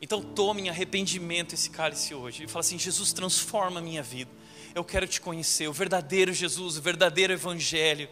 [0.02, 4.30] Então tome em arrependimento esse cálice hoje e fala assim: Jesus, transforma a minha vida.
[4.74, 8.08] Eu quero te conhecer, o verdadeiro Jesus, o verdadeiro Evangelho.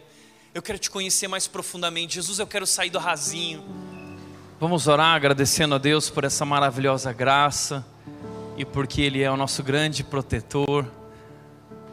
[0.53, 2.15] Eu quero te conhecer mais profundamente.
[2.15, 3.63] Jesus, eu quero sair do rasinho.
[4.57, 7.85] Vamos orar agradecendo a Deus por essa maravilhosa graça
[8.55, 10.89] e porque Ele é o nosso grande protetor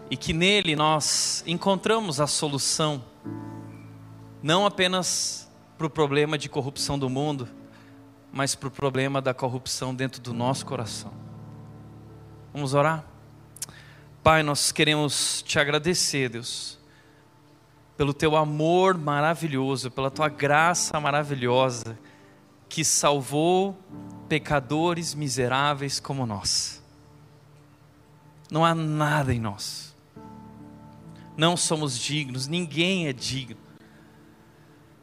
[0.08, 3.02] e que nele nós encontramos a solução
[4.40, 7.48] não apenas para o problema de corrupção do mundo,
[8.32, 11.12] mas para o problema da corrupção dentro do nosso coração.
[12.54, 13.04] Vamos orar?
[14.22, 16.78] Pai, nós queremos te agradecer, Deus,
[17.96, 21.98] pelo teu amor maravilhoso, pela tua graça maravilhosa,
[22.72, 23.78] que salvou
[24.28, 26.82] pecadores miseráveis como nós.
[28.50, 29.94] Não há nada em nós,
[31.36, 33.62] não somos dignos, ninguém é digno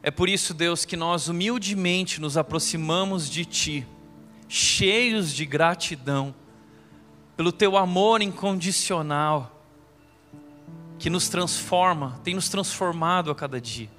[0.02, 3.88] é por isso, Deus, que nós humildemente nos aproximamos de Ti,
[4.48, 6.34] cheios de gratidão,
[7.36, 9.66] pelo Teu amor incondicional,
[10.98, 13.90] que nos transforma, tem nos transformado a cada dia.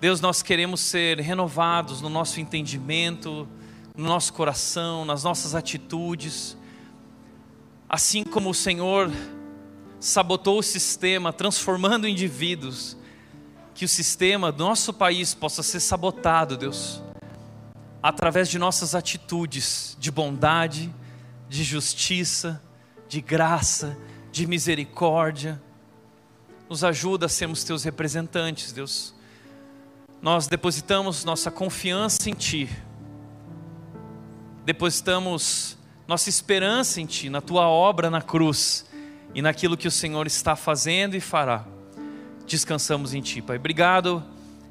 [0.00, 3.48] Deus, nós queremos ser renovados no nosso entendimento,
[3.96, 6.56] no nosso coração, nas nossas atitudes,
[7.88, 9.10] assim como o Senhor
[9.98, 12.96] sabotou o sistema, transformando indivíduos
[13.74, 17.02] que o sistema do nosso país possa ser sabotado, Deus,
[18.00, 20.94] através de nossas atitudes de bondade,
[21.48, 22.62] de justiça,
[23.08, 23.98] de graça,
[24.30, 25.60] de misericórdia.
[26.68, 29.17] Nos ajuda a sermos teus representantes, Deus.
[30.20, 32.68] Nós depositamos nossa confiança em Ti,
[34.64, 38.86] depositamos nossa esperança em Ti, na Tua obra na cruz
[39.34, 41.64] e naquilo que o Senhor está fazendo e fará
[42.48, 43.56] descansamos em Ti, Pai.
[43.56, 44.24] Obrigado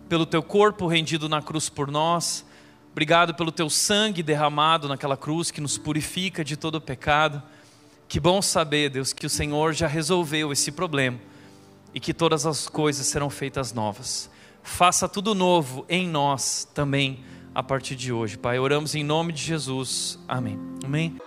[0.10, 2.44] pelo Teu corpo rendido na cruz por nós.
[2.92, 7.42] Obrigado pelo Teu sangue derramado naquela cruz que nos purifica de todo pecado.
[8.08, 11.20] Que bom saber, Deus, que o Senhor já resolveu esse problema
[11.94, 14.30] e que todas as coisas serão feitas novas.
[14.68, 17.24] Faça tudo novo em nós também
[17.56, 18.60] a partir de hoje, Pai.
[18.60, 20.20] Oramos em nome de Jesus.
[20.28, 20.60] Amém.
[20.84, 21.18] Amém.